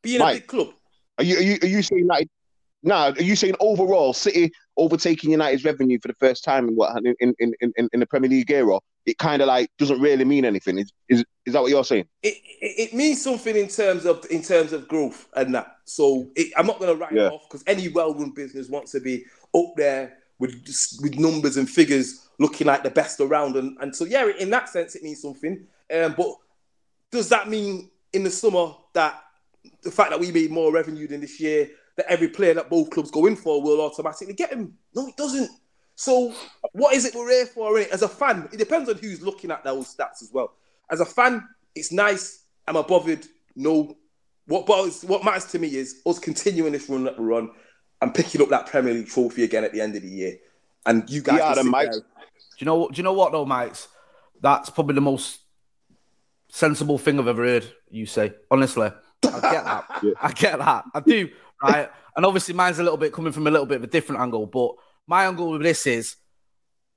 [0.01, 0.37] being Mike.
[0.37, 0.69] a big club.
[1.19, 2.25] Are you are you, are you saying that?
[2.83, 6.95] Nah, are you saying overall City overtaking United's revenue for the first time in what
[7.03, 8.79] in in, in, in, in the Premier League era?
[9.05, 10.77] It kind of like doesn't really mean anything.
[10.77, 12.05] Is, is is that what you're saying?
[12.23, 15.77] it, it, it means something in terms of in terms of growth and that.
[15.85, 17.27] So it, I'm not going to write Yeah.
[17.27, 19.25] it off because any well-run business wants to be
[19.55, 20.53] up there with
[21.01, 23.55] with numbers and figures looking like the best around.
[23.55, 25.65] And, and so yeah, in that sense, it means something.
[25.93, 26.35] Um, but
[27.11, 29.23] does that mean in the summer that
[29.83, 32.89] the fact that we made more revenue than this year, that every player that both
[32.89, 34.73] clubs go in for will automatically get him?
[34.95, 35.49] No, it doesn't.
[35.95, 36.33] So
[36.73, 37.73] what is it we're here for?
[37.73, 37.89] innit?
[37.89, 40.53] As a fan, it depends on who's looking at those stats as well.
[40.91, 42.43] As a fan, it's nice.
[42.67, 43.25] Am I bothered?
[43.55, 43.97] No.
[44.45, 47.49] What bothers, what matters to me is us continuing this run that we're on
[48.01, 50.37] and picking up that Premier League trophy again at the end of the year.
[50.85, 51.39] and you guys.
[51.39, 51.91] Yeah, can the sit mics.
[51.91, 52.05] there- Do
[52.59, 52.75] you know?
[52.75, 53.87] What do you know what though, Mykez?
[54.39, 55.39] That's probably the most
[56.49, 58.33] sensible thing I've ever heard you say.
[58.51, 58.87] Honestly,
[59.23, 59.85] I get that.
[60.21, 60.85] I get that.
[60.93, 61.29] I do.
[61.61, 64.21] Right, and obviously mine's a little bit coming from a little bit of a different
[64.21, 64.45] angle.
[64.45, 64.71] But
[65.07, 66.15] my angle with this is,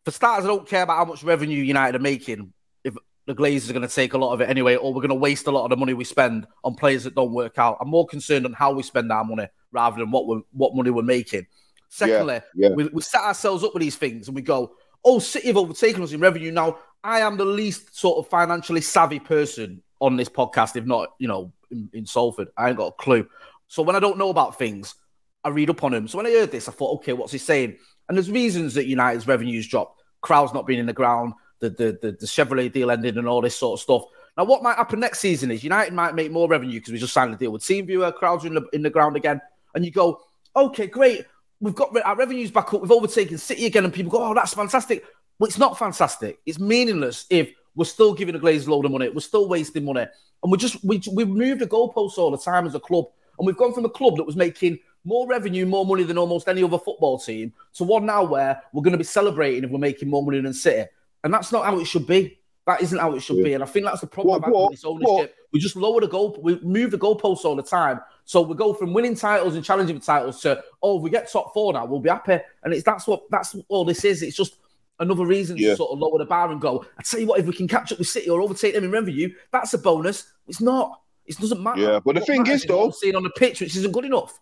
[0.05, 2.53] for starters, I don't care about how much revenue United are making.
[2.85, 2.95] If
[3.27, 5.15] the Glazers are going to take a lot of it anyway, or we're going to
[5.15, 7.79] waste a lot of the money we spend on players that don't work out.
[7.81, 10.91] I'm more concerned on how we spend our money rather than what we what money
[10.91, 11.47] we're making.
[11.89, 12.71] Secondly, yeah.
[12.71, 16.03] We, we set ourselves up with these things and we go, oh, City have overtaken
[16.03, 16.53] us in revenue.
[16.53, 21.11] Now, I am the least sort of financially savvy person on this podcast, if not,
[21.19, 22.49] you know, in, in Salford.
[22.57, 23.29] I ain't got a clue.
[23.71, 24.97] So when I don't know about things,
[25.45, 26.09] I read up on them.
[26.09, 27.77] So when I heard this, I thought, okay, what's he saying?
[28.09, 30.03] And there's reasons that United's revenues dropped.
[30.23, 33.41] Crowds not being in the ground, the, the, the, the Chevrolet deal ended and all
[33.41, 34.03] this sort of stuff.
[34.37, 37.12] Now, what might happen next season is United might make more revenue because we just
[37.12, 39.41] signed a deal with TeamViewer, crowds in the, in the ground again.
[39.77, 40.21] And you go,
[40.57, 41.25] okay, great.
[41.61, 42.83] We've got our revenues back up.
[42.83, 43.85] We've overtaken City again.
[43.85, 45.05] And people go, oh, that's fantastic.
[45.39, 46.41] Well, it's not fantastic.
[46.45, 49.11] It's meaningless if we're still giving the Glazers load of money.
[49.11, 50.09] We're still wasting money.
[50.43, 53.05] And we just, we, we've moved the goalposts all the time as a club.
[53.41, 56.47] And we've gone from a club that was making more revenue, more money than almost
[56.47, 59.78] any other football team to one now where we're going to be celebrating if we're
[59.78, 60.86] making more money than City.
[61.24, 62.38] And that's not how it should be.
[62.66, 63.55] That isn't how it should be.
[63.55, 65.34] And I think that's the problem What- about what- this ownership.
[65.53, 68.01] We just lower the goal, we move the goalposts all the time.
[68.26, 71.32] So we go from winning titles and challenging for titles to, oh, if we get
[71.32, 72.38] top four now, we'll be happy.
[72.62, 74.22] And it's that's what that's all this is.
[74.22, 74.57] It's just
[75.01, 75.70] another reason Yeah.
[75.70, 77.66] to sort of lower the bar and go, I tell you what, if we can
[77.66, 80.30] catch up with City or overtake them in revenue, that's a bonus.
[80.47, 81.01] It's not.
[81.31, 81.81] It doesn't matter.
[81.81, 84.39] Yeah, but the What thing is, though- seeing on the pitch, which isn't good enough.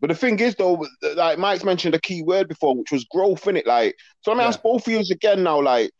[0.00, 0.84] But the thing is, though,
[1.14, 3.66] like Mike's mentioned a key word before, which was growth, in it.
[3.66, 4.48] Like, so let me Yeah.
[4.48, 5.62] ask both of you again now.
[5.62, 5.92] Like,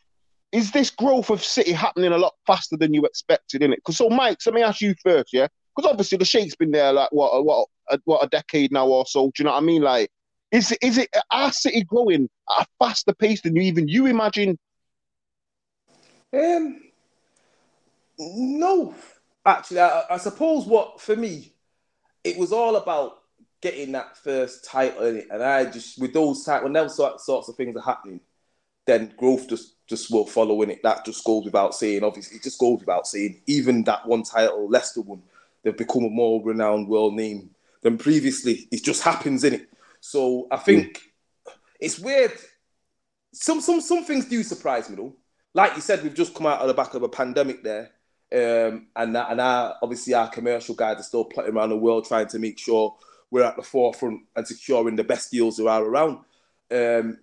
[0.50, 3.76] is this growth of City happening a lot faster than you expected, in it?
[3.76, 5.46] Because so, Mike, so let me ask you first, yeah.
[5.76, 8.88] Because obviously the Sheikh's been there like what, a- what, a, what a decade now
[8.88, 9.26] or so.
[9.28, 9.82] Do you know what I mean?
[9.82, 10.10] Like,
[10.50, 12.28] is it is it our City growing
[12.58, 14.58] at a faster pace than you even you imagine?
[16.34, 16.80] Um,
[18.18, 18.94] no,
[19.44, 21.52] actually, I, I suppose what for me,
[22.24, 23.18] it was all about
[23.60, 27.28] getting that first title in it, and I just with those type when those sorts
[27.28, 28.20] of things are happening,
[28.86, 30.82] then growth just just will follow in it.
[30.82, 32.02] That just goes without saying.
[32.02, 33.40] Obviously, it just goes without saying.
[33.46, 35.22] Even that one title, Leicester one,
[35.62, 37.50] they've become a more renowned world name
[37.82, 38.68] than previously.
[38.70, 39.68] It just happens in it.
[40.00, 41.00] So I think
[41.80, 42.32] it's weird.
[43.32, 45.14] Some some some things do surprise me though.
[45.54, 47.90] Like you said, we've just come out of the back of a pandemic there,
[48.32, 52.06] um, and that, and our obviously our commercial guys are still plotting around the world
[52.06, 52.96] trying to make sure
[53.30, 56.18] we're at the forefront and securing the best deals there are around.
[56.70, 57.18] Um,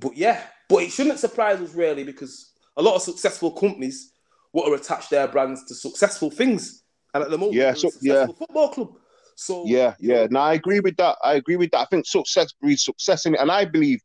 [0.00, 4.12] but yeah, but it shouldn't surprise us really because a lot of successful companies
[4.52, 8.34] want to attach their brands to successful things, and at the moment, Yeah, so- successful
[8.34, 8.96] football club.
[9.36, 10.28] So Yeah, yeah.
[10.30, 11.16] Now I agree with that.
[11.24, 11.80] I agree with that.
[11.80, 14.00] I think success breeds success in it, and I believe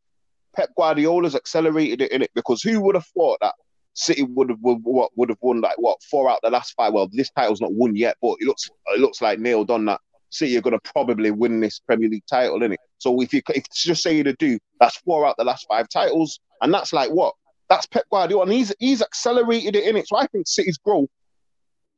[0.56, 3.54] Pep Guardiola's accelerated it in it because who would have thought that
[3.94, 6.92] City would have what would have won like what four out the last five?
[6.92, 10.00] Well, this title's not won yet, but it looks it looks like nailed on that
[10.30, 12.80] City are going to probably win this Premier League title in it.
[12.98, 15.88] So if you if it's just say to do, that's four out the last five
[15.88, 17.34] titles, and that's like what
[17.68, 20.06] that's Pep Guardiola, and he's he's accelerated it in it.
[20.08, 21.08] So I think City's growth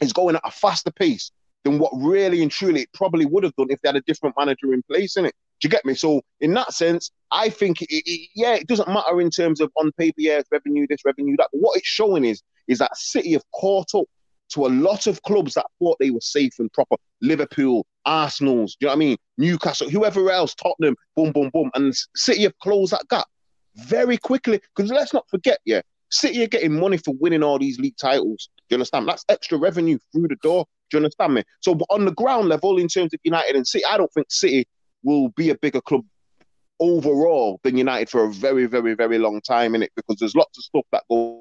[0.01, 1.31] is going at a faster pace
[1.65, 4.35] than what really and truly it probably would have done if they had a different
[4.39, 5.35] manager in place in it.
[5.63, 5.95] Do you get me?
[5.95, 9.71] So in that sense, I think it, it, yeah, it doesn't matter in terms of
[9.77, 11.49] on paper, yeah, revenue, this revenue, that.
[11.53, 14.07] But what it's showing is is that City have caught up
[14.55, 16.97] to a lot of clubs that thought they were safe and proper.
[17.21, 19.17] Liverpool, Arsenal's, do you know what I mean?
[19.39, 21.71] Newcastle, whoever else, Tottenham, boom, boom, boom.
[21.75, 23.27] And City have closed that gap
[23.77, 24.61] very quickly.
[24.75, 28.49] Because let's not forget, yeah, City are getting money for winning all these league titles.
[28.69, 29.09] Do you understand?
[29.09, 30.67] That's extra revenue through the door.
[30.91, 31.45] Do you understand me?
[31.61, 34.27] So but on the ground level, in terms of United and City, I don't think
[34.31, 34.67] City
[35.03, 36.05] will be a bigger club
[36.81, 40.59] overall than United for a very, very, very long time in it because there's lots
[40.59, 41.39] of stuff that goes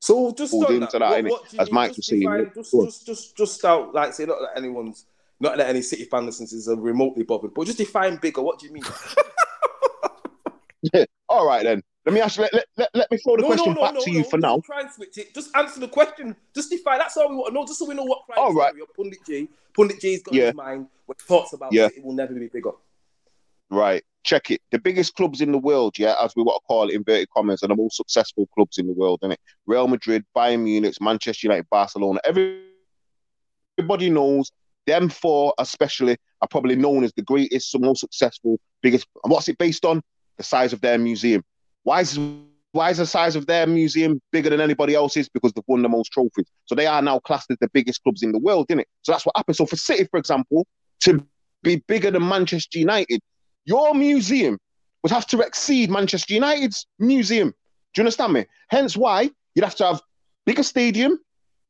[0.00, 1.30] So just on into that, that, what, innit?
[1.30, 1.70] what As?
[1.70, 5.06] Mike was saying, just, just, just, just out, like say, not that anyone's,
[5.40, 8.42] not that any City fan listens is remotely bothered, but just define bigger.
[8.42, 8.84] What do you mean?
[11.28, 11.82] All right then.
[12.04, 12.38] Let me ask.
[12.38, 14.60] Let, let, let, let me throw the question back to you for now.
[14.60, 15.34] Try and switch it.
[15.34, 16.36] Just answer the question.
[16.54, 16.98] Just define.
[16.98, 17.64] That's all we want to know.
[17.66, 18.72] Just so we know what All right.
[18.74, 20.46] criteria Pundit Jay, Pundit Jay's got in Yeah.
[20.48, 21.88] his mind when he talks about Yeah.
[21.88, 22.72] City will never be bigger.
[23.70, 24.02] Right.
[24.24, 24.60] Check it.
[24.70, 27.62] The biggest clubs in the world, yeah, as we want to call it, inverted commas,
[27.62, 29.36] are the most successful clubs in the world, innit?
[29.66, 32.20] Real Madrid, Bayern Munich, Manchester United, Barcelona.
[32.24, 34.50] Everybody knows
[34.86, 39.06] them four, especially, are probably known as the greatest, most successful, biggest.
[39.24, 40.02] And what's it based on?
[40.38, 41.44] The size of their museum.
[41.82, 42.18] Why is
[42.72, 45.28] why is the size of their museum bigger than anybody else's?
[45.28, 46.46] Because they've won the most trophies.
[46.66, 48.88] So they are now classed as the biggest clubs in the world, isn't it?
[49.02, 49.58] So that's what happens.
[49.58, 50.66] So for City, for example,
[51.00, 51.24] to
[51.62, 53.20] be bigger than Manchester United,
[53.64, 54.58] your museum
[55.02, 57.50] would have to exceed Manchester United's museum.
[57.92, 58.46] Do you understand me?
[58.68, 60.02] Hence why you'd have to have
[60.46, 61.18] bigger stadium,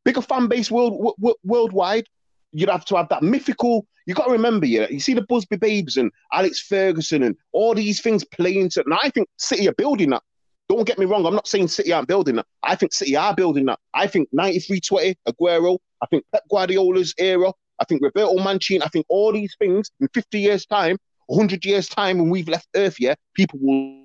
[0.05, 2.07] bigger fan base world, w- worldwide.
[2.53, 3.87] You'd have to have that mythical.
[4.07, 7.75] You got to remember, yeah, you see the Busby Babes and Alex Ferguson and all
[7.75, 8.85] these things playing to.
[8.85, 10.23] And I think City are building that.
[10.69, 11.27] Don't get me wrong.
[11.27, 12.47] I'm not saying City aren't building that.
[12.63, 13.81] I think City are building that.
[13.93, 15.79] I think 93-20, Aguero.
[16.03, 17.53] I think Pep Guardiola's era.
[17.79, 18.83] I think Roberto Mancini.
[18.83, 20.97] I think all these things in 50 years' time,
[21.27, 24.05] 100 years' time, when we've left Earth, yeah, people will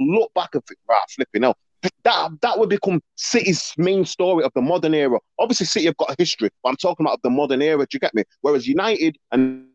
[0.00, 1.56] look back and think, right, flipping hell.
[2.02, 5.18] That that would become City's main story of the modern era.
[5.38, 7.78] Obviously, City have got a history, but I'm talking about the modern era.
[7.78, 8.24] Do you get me?
[8.40, 9.68] Whereas United and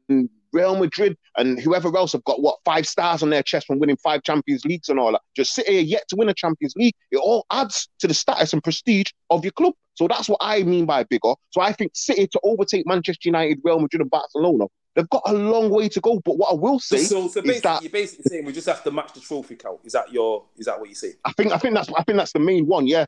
[0.54, 3.98] Real Madrid and whoever else have got what five stars on their chest from winning
[3.98, 5.22] five Champions Leagues and all that.
[5.36, 6.96] Just City are yet to win a Champions League.
[7.12, 9.74] It all adds to the status and prestige of your club.
[9.96, 11.34] So that's what I mean by bigger.
[11.52, 14.66] So I think City to overtake Manchester United, Real Madrid, and Barcelona,
[14.96, 16.20] they've got a long way to go.
[16.24, 18.84] But what I will say So, so is that you're basically saying we just have
[18.84, 19.80] to match the trophy count.
[19.84, 20.46] Is that your?
[20.58, 21.14] Is that what you say?
[21.26, 22.88] I think I think that's I think that's the main one.
[22.88, 23.06] Yeah,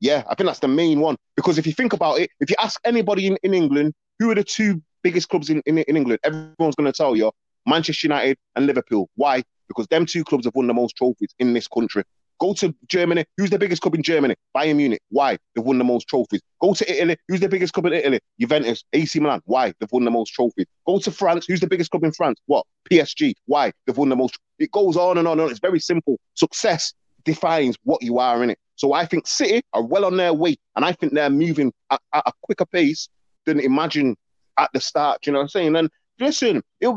[0.00, 0.22] yeah.
[0.28, 2.80] I think that's the main one because if you think about it, if you ask
[2.84, 6.74] anybody in, in England who are the two biggest clubs in, in, in England, everyone's
[6.74, 7.30] going to tell you
[7.66, 9.08] Manchester United and Liverpool.
[9.16, 9.42] Why?
[9.68, 12.04] Because them two clubs have won the most trophies in this country.
[12.38, 13.24] Go to Germany.
[13.36, 14.34] Who's the biggest club in Germany?
[14.56, 15.00] Bayern Munich.
[15.10, 15.38] Why?
[15.54, 16.40] They've won the most trophies.
[16.60, 17.16] Go to Italy.
[17.28, 18.20] Who's the biggest club in Italy?
[18.38, 18.84] Juventus.
[18.92, 19.40] AC Milan.
[19.44, 19.72] Why?
[19.78, 20.66] They've won the most trophies.
[20.86, 21.46] Go to France.
[21.46, 22.40] Who's the biggest club in France?
[22.46, 22.66] What?
[22.90, 23.34] PSG.
[23.46, 23.72] Why?
[23.86, 24.38] They've won the most.
[24.58, 25.50] It goes on and on and on.
[25.50, 26.18] It's very simple.
[26.34, 26.92] Success
[27.24, 28.58] defines what you are in it.
[28.76, 32.00] So I think City are well on their way, and I think they're moving at,
[32.12, 33.08] at a quicker pace
[33.46, 34.16] than imagine
[34.58, 35.26] at the start.
[35.26, 35.76] You know what I'm saying?
[35.76, 36.88] And listen, it,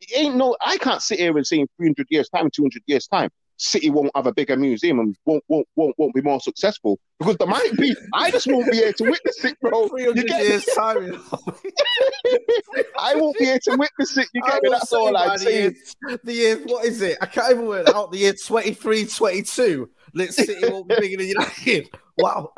[0.00, 0.56] it ain't no.
[0.60, 4.10] I can't sit here and say in 300 years time, 200 years time, City won't
[4.14, 7.72] have a bigger museum and won't won't won't, won't be more successful because there might
[7.78, 7.94] be.
[8.12, 9.88] I just won't be here to witness it, bro.
[9.88, 11.22] 300 get years time.
[12.98, 14.28] I won't be here to witness it.
[14.34, 14.70] You get me?
[14.70, 15.76] That's all I'm the saying.
[16.24, 17.18] the year, what is it?
[17.20, 18.10] I can't even work out.
[18.10, 19.90] The year 23, 22.
[20.14, 21.90] Let's City won't be bigger than United.
[22.18, 22.52] Wow.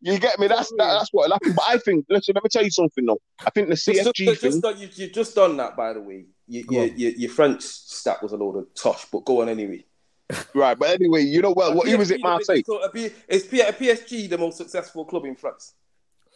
[0.00, 0.46] you get me?
[0.48, 1.54] That's that, that's what happened.
[1.56, 3.20] But I think, listen, let me tell you something though.
[3.46, 4.50] I think the Just, CFG just, thing.
[4.50, 6.26] just done, you, you've just done that, by the way.
[6.46, 9.48] You, Go you, you, your French stat was a load of tosh, but go on
[9.48, 9.84] anyway.
[10.54, 11.88] Right, but anyway, you know well, uh, what?
[11.88, 12.20] Who was it?
[12.20, 12.54] PSG, the Marseille.
[12.56, 15.74] biggest club- a P- Is P- uh, PSG the most successful club in France?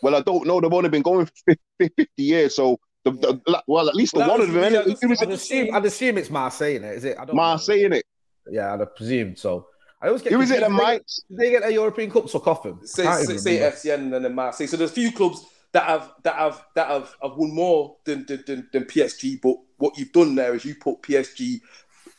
[0.03, 0.61] Well, I don't know.
[0.61, 1.33] They've only been going for
[1.79, 4.73] 50, 50 years, so the, the, well, at least the Well, that one of them.
[4.73, 4.87] yeah, innit?
[4.91, 6.97] just- Who was I'd assume, I'd assume it's Marseille, innit?
[6.97, 7.17] Is it?
[7.19, 7.43] I don't know.
[7.43, 8.03] Marseille, innit?
[8.51, 9.67] Yeah, I'd have presumed so.
[10.01, 10.61] I always get Who is it?
[10.61, 10.81] confused.
[10.81, 12.81] The Did they- Did they get a European Cup So off them?
[12.85, 13.59] Say, Can't say, say.
[13.59, 14.67] FCN and then Marseille.
[14.67, 18.27] So there's a few clubs that have that have that have, have won more than,
[18.27, 19.41] than, than, than PSG.
[19.41, 21.61] But what you've done there is you put PSG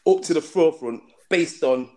[0.08, 1.90] up to the forefront based on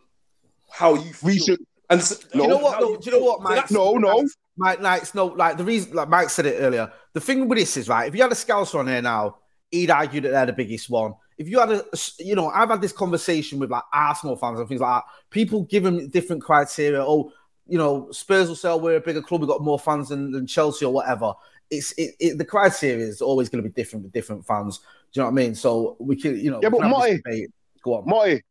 [0.71, 1.29] how you feel.
[1.31, 2.75] Recent- And so, Do you know what?
[2.75, 3.55] how Though, do you know what, Mike?
[3.55, 4.27] that's- No, no.
[4.59, 6.91] Mike Knights, no, like the reason, like Mike said it earlier.
[7.13, 8.09] The thing with this is right.
[8.09, 9.37] If you had a Scouser on here now,
[9.71, 11.13] he'd argue that they're the biggest one.
[11.39, 11.85] If you had a,
[12.19, 15.11] you know, I've had this conversation with like Arsenal fans and things like that.
[15.31, 17.03] People give them different criteria.
[17.03, 17.33] Oh,
[17.67, 20.31] you know, Spurs will say oh, we're a bigger club, we've got more fans than,
[20.31, 21.35] than Chelsea or whatever.
[21.71, 24.79] It's it, it, the criteria is always going to be different with different fans.
[24.79, 25.55] Do you know what I mean?
[25.55, 27.47] So we can, you know, Yeah, but can have this Motty-
[27.83, 28.05] go on.
[28.07, 28.43] Motty,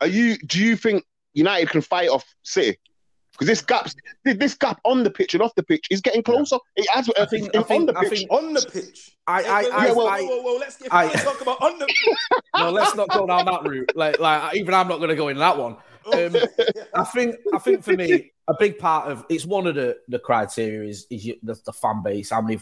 [0.00, 0.38] are you?
[0.38, 1.04] Do you think
[1.34, 2.78] United can fight off City?
[3.34, 3.88] Because this gap,
[4.24, 6.56] this gap on the pitch and off the pitch is getting closer.
[6.76, 7.10] It has.
[7.18, 8.26] I think- I think- on the I pitch.
[8.30, 9.16] on the pitch.
[9.26, 11.78] I, I, I, Yeah, well- I, whoa, whoa, let's get I- let's talk about on
[11.78, 11.92] the
[12.58, 13.90] no, let's not go down that route.
[13.96, 15.76] Like, like even I'm not going to go in that one.
[16.12, 16.36] Um,
[16.94, 20.18] I think, I think for me, a big part of it's one of the the
[20.18, 22.30] criteria is is you, the, the fan base.
[22.30, 22.60] How many,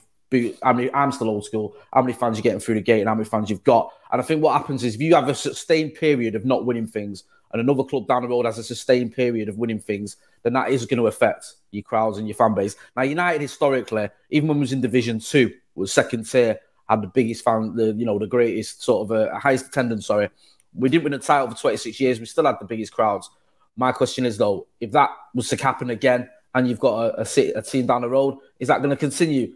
[0.63, 0.91] how many?
[0.95, 1.77] I'm still old school.
[1.93, 3.93] How many fans you're getting through the gate, and how many fans you've got.
[4.13, 6.87] And I think what happens is if you have a sustained period of not winning
[6.87, 10.53] things, and another club down the road has a sustained period of winning things, then
[10.55, 12.77] that is going to affect your crowds and your fan base.
[12.97, 17.07] Now, United historically, even when we was in Division Two, was second tier, had the
[17.09, 20.07] biggest fan, the you know the greatest sort of uh, highest attendance.
[20.07, 20.29] Sorry,
[20.75, 22.21] we didn't win a title for 26 years.
[22.21, 23.31] We still had the biggest crowds.
[23.77, 27.53] My question is though, if that was to happen again, and you've got a, a,
[27.59, 29.55] a team down the road, is that going to continue?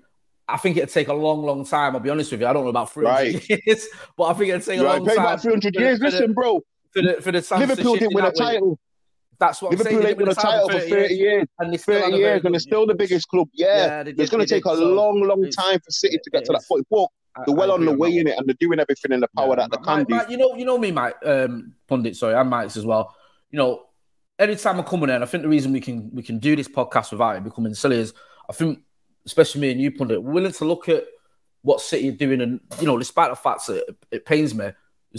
[0.49, 1.95] I think it'd take a long, long time.
[1.97, 2.47] I'll be honest with you.
[2.47, 3.51] I don't know about 300 Right.
[3.67, 3.87] years,
[4.17, 5.25] but I think it'd take a Right, long pay time.
[5.27, 5.99] about 300 years.
[6.01, 6.63] Listen, bro.
[6.97, 8.79] For the for the Liverpool didn't win a title.
[9.39, 10.11] That's what I'm Liverpool saying.
[10.13, 11.47] ain't won a title for 30 years.
[11.59, 13.49] and they still 30 years, and they're still the biggest club.
[13.53, 16.47] Yeah, Yeah, it's going to take a so long, long time for City to get
[16.47, 16.87] to that point.
[16.91, 17.09] But
[17.45, 19.71] they're well on the way in it, and they're doing everything in the power that
[19.71, 20.21] they can do.
[20.31, 22.17] You know, you know me, Mike, um, pundit.
[22.17, 23.15] Sorry, I'm Mike's as well.
[23.51, 23.83] You know,
[24.39, 26.69] anytime I come in, and I think the reason we can we can do this
[26.69, 28.15] podcast without it becoming silly is,
[28.49, 28.81] I think,
[29.27, 31.05] especially me and you, pundit, we're willing to look at
[31.61, 34.71] what City are doing, and you know, despite the fact that it, it pains me,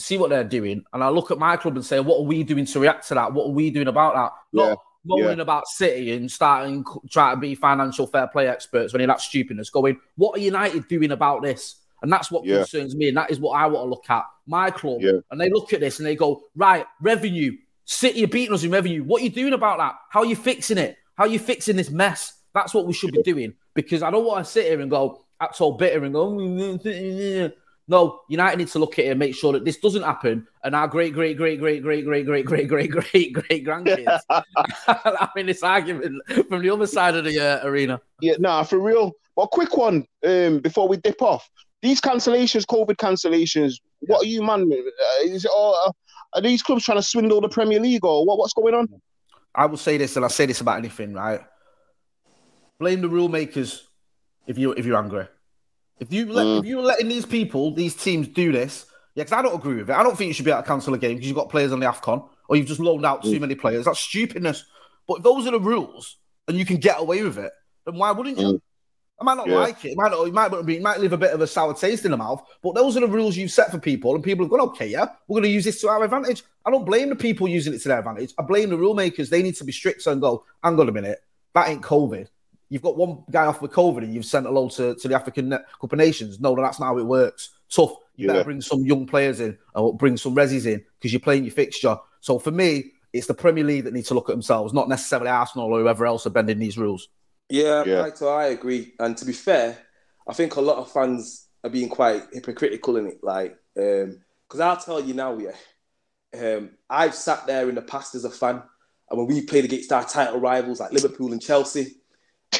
[0.01, 2.43] see what they're doing, and I look at my club and say, what are we
[2.43, 3.33] doing to react to that?
[3.33, 4.31] What are we doing about that?
[4.53, 4.75] Not Yeah,
[5.05, 5.41] moaning yeah.
[5.43, 9.69] about City and starting trying to be financial fair play experts when you're that stupidness.
[9.69, 11.75] Going, what are United doing about this?
[12.01, 12.57] And that's what Yeah.
[12.57, 13.07] concerns me.
[13.07, 14.23] And that is what I want to look at.
[14.45, 15.01] My club.
[15.01, 15.19] Yeah.
[15.31, 17.53] And they look at this and they go, right, revenue.
[17.85, 19.03] City are beating us in revenue.
[19.03, 19.95] What are you doing about that?
[20.09, 20.97] How are you fixing it?
[21.15, 22.33] How are you fixing this mess?
[22.53, 23.53] That's what we should be doing.
[23.73, 27.53] Because I don't want to sit here and go, act all bitter and go, "Mm,
[27.87, 30.45] no, United need to look at it and make sure that this doesn't happen.
[30.63, 34.19] And our great, great, great, great, great, great, great, great, great, great, great grandkids
[35.19, 38.01] having this argument from the other side of the uh, arena.
[38.19, 39.13] Yeah, nah, for real.
[39.35, 41.49] Well, quick one um, before we dip off.
[41.81, 44.63] These cancellations, COVID cancellations, what are you, man?
[44.63, 45.91] Uh, is it all, uh,
[46.33, 48.87] are these clubs trying to swindle the Premier League or what, what's going on?
[49.55, 51.41] I will say this, and I say this about anything, right?
[52.79, 53.87] Blame the rule makers
[54.45, 55.27] if you if you're angry.
[55.99, 56.59] If you let, Mm.
[56.59, 58.85] if you're letting these people, these teams do this,
[59.15, 59.95] yeah, because I don't agree with it.
[59.95, 61.71] I don't think you should be able to cancel a game because you've got players
[61.71, 63.31] on the Afcon or you've just loaned out Mm.
[63.31, 63.85] too many players.
[63.85, 64.63] That's stupidness.
[65.07, 66.17] But if those are the rules
[66.47, 67.51] and you can get away with it,
[67.85, 68.61] then why wouldn't you?
[69.19, 69.51] I might not Mm.
[69.51, 69.57] Yeah.
[69.57, 69.91] like it.
[69.93, 70.27] It might not.
[70.27, 70.75] It might be.
[70.75, 72.43] It might leave a bit of a sour taste in the mouth.
[72.61, 75.07] But those are the rules you've set for people, and people have gone, okay, yeah,
[75.27, 76.43] we're going to use this to our advantage.
[76.63, 78.33] I don't blame the people using it to their advantage.
[78.37, 79.31] I blame the rule makers.
[79.31, 80.43] They need to be stricter and go.
[80.63, 81.23] Hang on a minute,
[81.55, 82.27] that ain't COVID.
[82.69, 85.15] You've got one guy off with COVID, and you've sent a load to, to the
[85.15, 86.39] African Cup of Nations.
[86.39, 87.51] No, no, that's not how it works.
[87.69, 87.93] Tough.
[88.15, 88.33] You Yeah.
[88.33, 91.53] better bring some young players in, or bring some resis in because you're playing your
[91.53, 91.97] fixture.
[92.19, 95.29] So for me, it's the Premier League that needs to look at themselves, not necessarily
[95.29, 97.09] Arsenal or whoever else are bending these rules.
[97.49, 98.03] Yeah, Yeah.
[98.03, 98.93] I, so I agree.
[98.99, 99.77] And to be fair,
[100.27, 103.19] I think a lot of fans are being quite hypocritical in it.
[103.23, 105.55] Like, because I'll tell you now, yeah,
[106.37, 108.61] um, I've sat there in the past as a fan,
[109.09, 111.95] and when we played against our title rivals like Liverpool and Chelsea,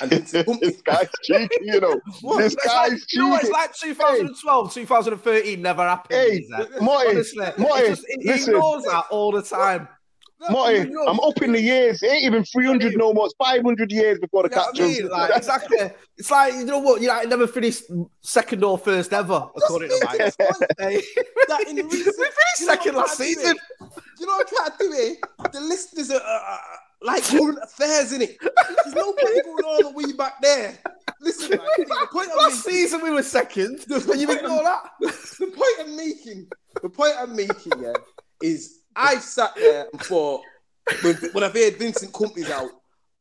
[0.02, 2.00] and this guy's cheeky, you know.
[2.38, 3.48] This It's guy's like, you know cheeky.
[3.48, 6.14] it's like 2012, 2013 never happened.
[6.20, 6.82] Hey, is that?
[6.82, 8.54] Motty, Honestly, Motty, it just, it listen.
[8.56, 9.88] ignores that all the time.
[10.52, 12.04] Motty, you know- I'm up in the years.
[12.04, 13.26] It ain't even 300 no more.
[13.26, 15.08] It's 500 years before the You know I mean?
[15.10, 15.78] Like, exactly.
[16.18, 17.02] It's like, you know what?
[17.02, 17.86] You know, it never finished
[18.22, 20.20] second or first ever, according to Mike.
[20.78, 21.02] Hey,
[21.48, 23.56] that in recent, we finished second last season.
[24.20, 25.16] You know what I'm trying to do here?
[25.54, 26.58] The listeners are uh,
[27.02, 28.38] like current affairs in it.
[28.84, 30.78] There's no point going on a wee back there.
[31.22, 34.64] Listen, man, the point Last making, season we were second, The and you point ignore
[34.64, 34.92] that.
[35.00, 36.48] the point I'm making,
[36.82, 37.94] the point I'm making, yeah,
[38.42, 40.42] is I've sat there and thought
[41.02, 42.70] when, when I've heard Vincent Kompany's out,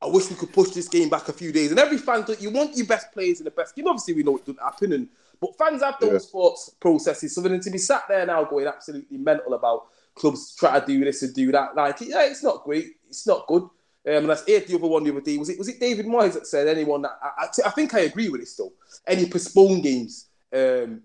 [0.01, 1.70] I wish we could push this game back a few days.
[1.70, 3.89] And every fan thought you want your best players in the best game.
[3.89, 5.09] Obviously, we know it doesn't happen, and
[5.41, 7.35] but fans have those thoughts processes.
[7.35, 9.87] So then to be sat there now going absolutely mental about
[10.17, 13.47] clubs try to do this and do that, like yeah, it's not great, it's not
[13.47, 13.62] good.
[14.09, 14.69] Um, and that's it.
[14.69, 17.03] The other one the other day was it was it David Moyes that said anyone
[17.03, 18.73] that I, I, I think I agree with this though.
[19.07, 21.03] Any postponed games um,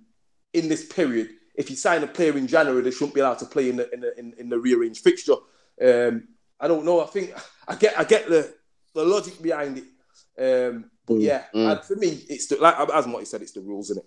[0.53, 3.45] in this period, if you sign a player in January, they shouldn't be allowed to
[3.45, 5.33] play in the in the, in, in the rearranged fixture.
[5.81, 6.27] Um,
[6.59, 7.01] I don't know.
[7.01, 7.33] I think
[7.67, 8.53] I get I get the
[8.93, 9.85] the logic behind it.
[10.37, 11.71] Um, but yeah, mm.
[11.71, 14.05] and for me, it's the, like as Motty said, it's the rules in it.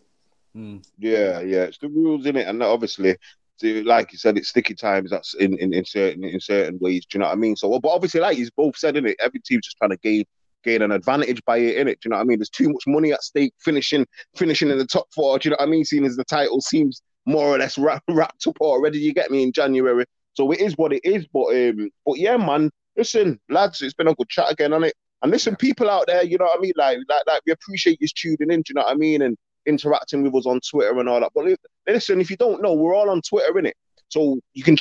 [0.98, 3.18] Yeah, yeah, it's the rules in it, and obviously, so,
[3.62, 5.10] like you said, it's sticky times.
[5.10, 7.06] That's in, in, in certain in certain ways.
[7.06, 7.56] Do you know what I mean?
[7.56, 10.24] So, but obviously, like you both said in it, every team's just trying to gain
[10.64, 12.00] gain an advantage by it in it.
[12.00, 12.38] Do you know what I mean?
[12.38, 13.54] There's too much money at stake.
[13.60, 15.38] Finishing finishing in the top four.
[15.38, 15.84] Do you know what I mean?
[15.84, 18.98] Seeing as the title seems more or less wrap, wrapped up already.
[18.98, 20.04] You get me in January.
[20.34, 21.26] So it is what it is.
[21.32, 22.70] But um, but yeah, man.
[22.96, 24.94] Listen, lads, it's been a good chat again on it.
[25.22, 26.74] And listen, people out there, you know what I mean?
[26.76, 28.60] Like, like, like we appreciate you tuning in.
[28.60, 29.22] Do you know what I mean?
[29.22, 29.36] And
[29.66, 31.32] interacting with us on Twitter and all that.
[31.34, 31.46] But
[31.86, 33.72] listen, if you don't know, we're all on Twitter, innit?
[34.08, 34.78] So you can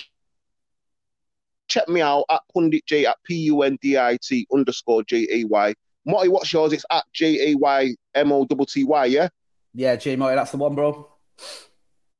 [1.68, 5.28] check me out at Pundit Jay at P U N D I T underscore J
[5.32, 5.74] A Y.
[6.06, 6.74] Motty, what's yours?
[6.74, 9.30] It's at J A Y M O T T Y, yeah?
[9.74, 11.10] Yeah, Jay Motty, that's the one, bro.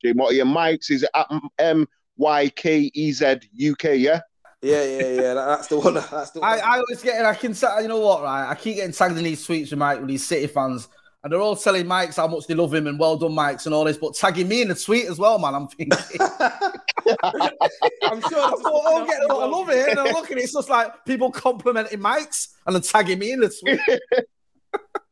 [0.04, 1.28] Jay Motty and Mykez is at
[1.60, 1.88] M
[2.18, 4.22] Y K E Z U K, yeah?
[4.62, 5.34] Yeah, yeah, yeah.
[5.34, 5.94] that's the one.
[6.12, 6.50] That's the one.
[6.50, 8.50] I, I always get, I can, sa- you know what, right?
[8.50, 10.88] I keep getting tagged in these tweets with Mike with these City fans,
[11.24, 13.74] and they're all telling Mykez how much they love him and well done, Mykez and
[13.74, 15.56] all this, but tagging me in the tweet as well, man.
[15.56, 18.40] I'm thinking, I'm sure.
[18.40, 22.00] I thought, oh, get I love it, and I'm looking, it's just like people complimenting
[22.00, 24.26] Mykez and then tagging me in the tweet.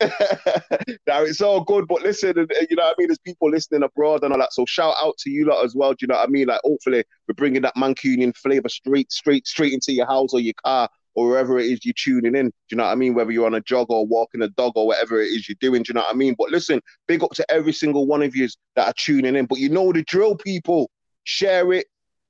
[1.07, 3.07] now it's all good, but listen, uh, you know what I mean?
[3.07, 4.53] There's people listening abroad and all that.
[4.53, 5.91] So shout out to you lot as well.
[5.91, 6.47] Do you know what I mean?
[6.47, 10.55] Like hopefully we're bringing that Mancunian flavor straight, straight, straight into your house or your
[10.65, 12.47] car or wherever it is you're tuning in.
[12.47, 13.13] Do you know what I mean?
[13.13, 15.83] Whether you're on a jog or walking a dog or whatever it is you're doing.
[15.83, 16.35] Do you know what I mean?
[16.37, 19.45] But listen, big up to every single one of you that are tuning in.
[19.45, 20.89] But you know the drill, people.
[21.23, 21.85] Share it,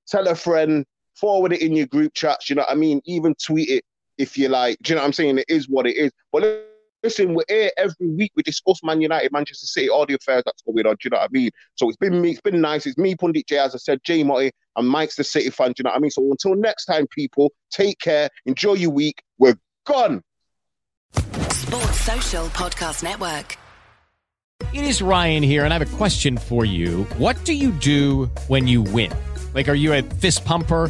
[0.07, 2.49] tell a friend, forward it in your group chats.
[2.49, 3.01] You know what I mean?
[3.05, 3.83] Even tweet it
[4.17, 4.77] if you like.
[4.81, 5.37] Do you know what I'm saying?
[5.37, 6.11] It is what it is.
[6.31, 6.43] But
[7.03, 8.31] listen, we're here every week.
[8.35, 10.93] We discuss Man United, Manchester City, all the affairs that's going on.
[10.93, 11.51] Do you know what I mean?
[11.75, 12.85] So it's been me, it's been nice.
[12.85, 15.69] It's me, Pundit Jay, as I said, Jay Motty, and Mykez the City fan.
[15.69, 16.11] Do you know what I mean?
[16.11, 19.21] So until next time, people, take care, enjoy your week.
[19.37, 20.21] We're gone.
[21.13, 23.57] Sports Social Podcast Network.
[24.73, 27.03] It is Ryan here, and I have a question for you.
[27.17, 29.11] What do you do when you win?
[29.53, 30.89] Like, are you a fist pumper?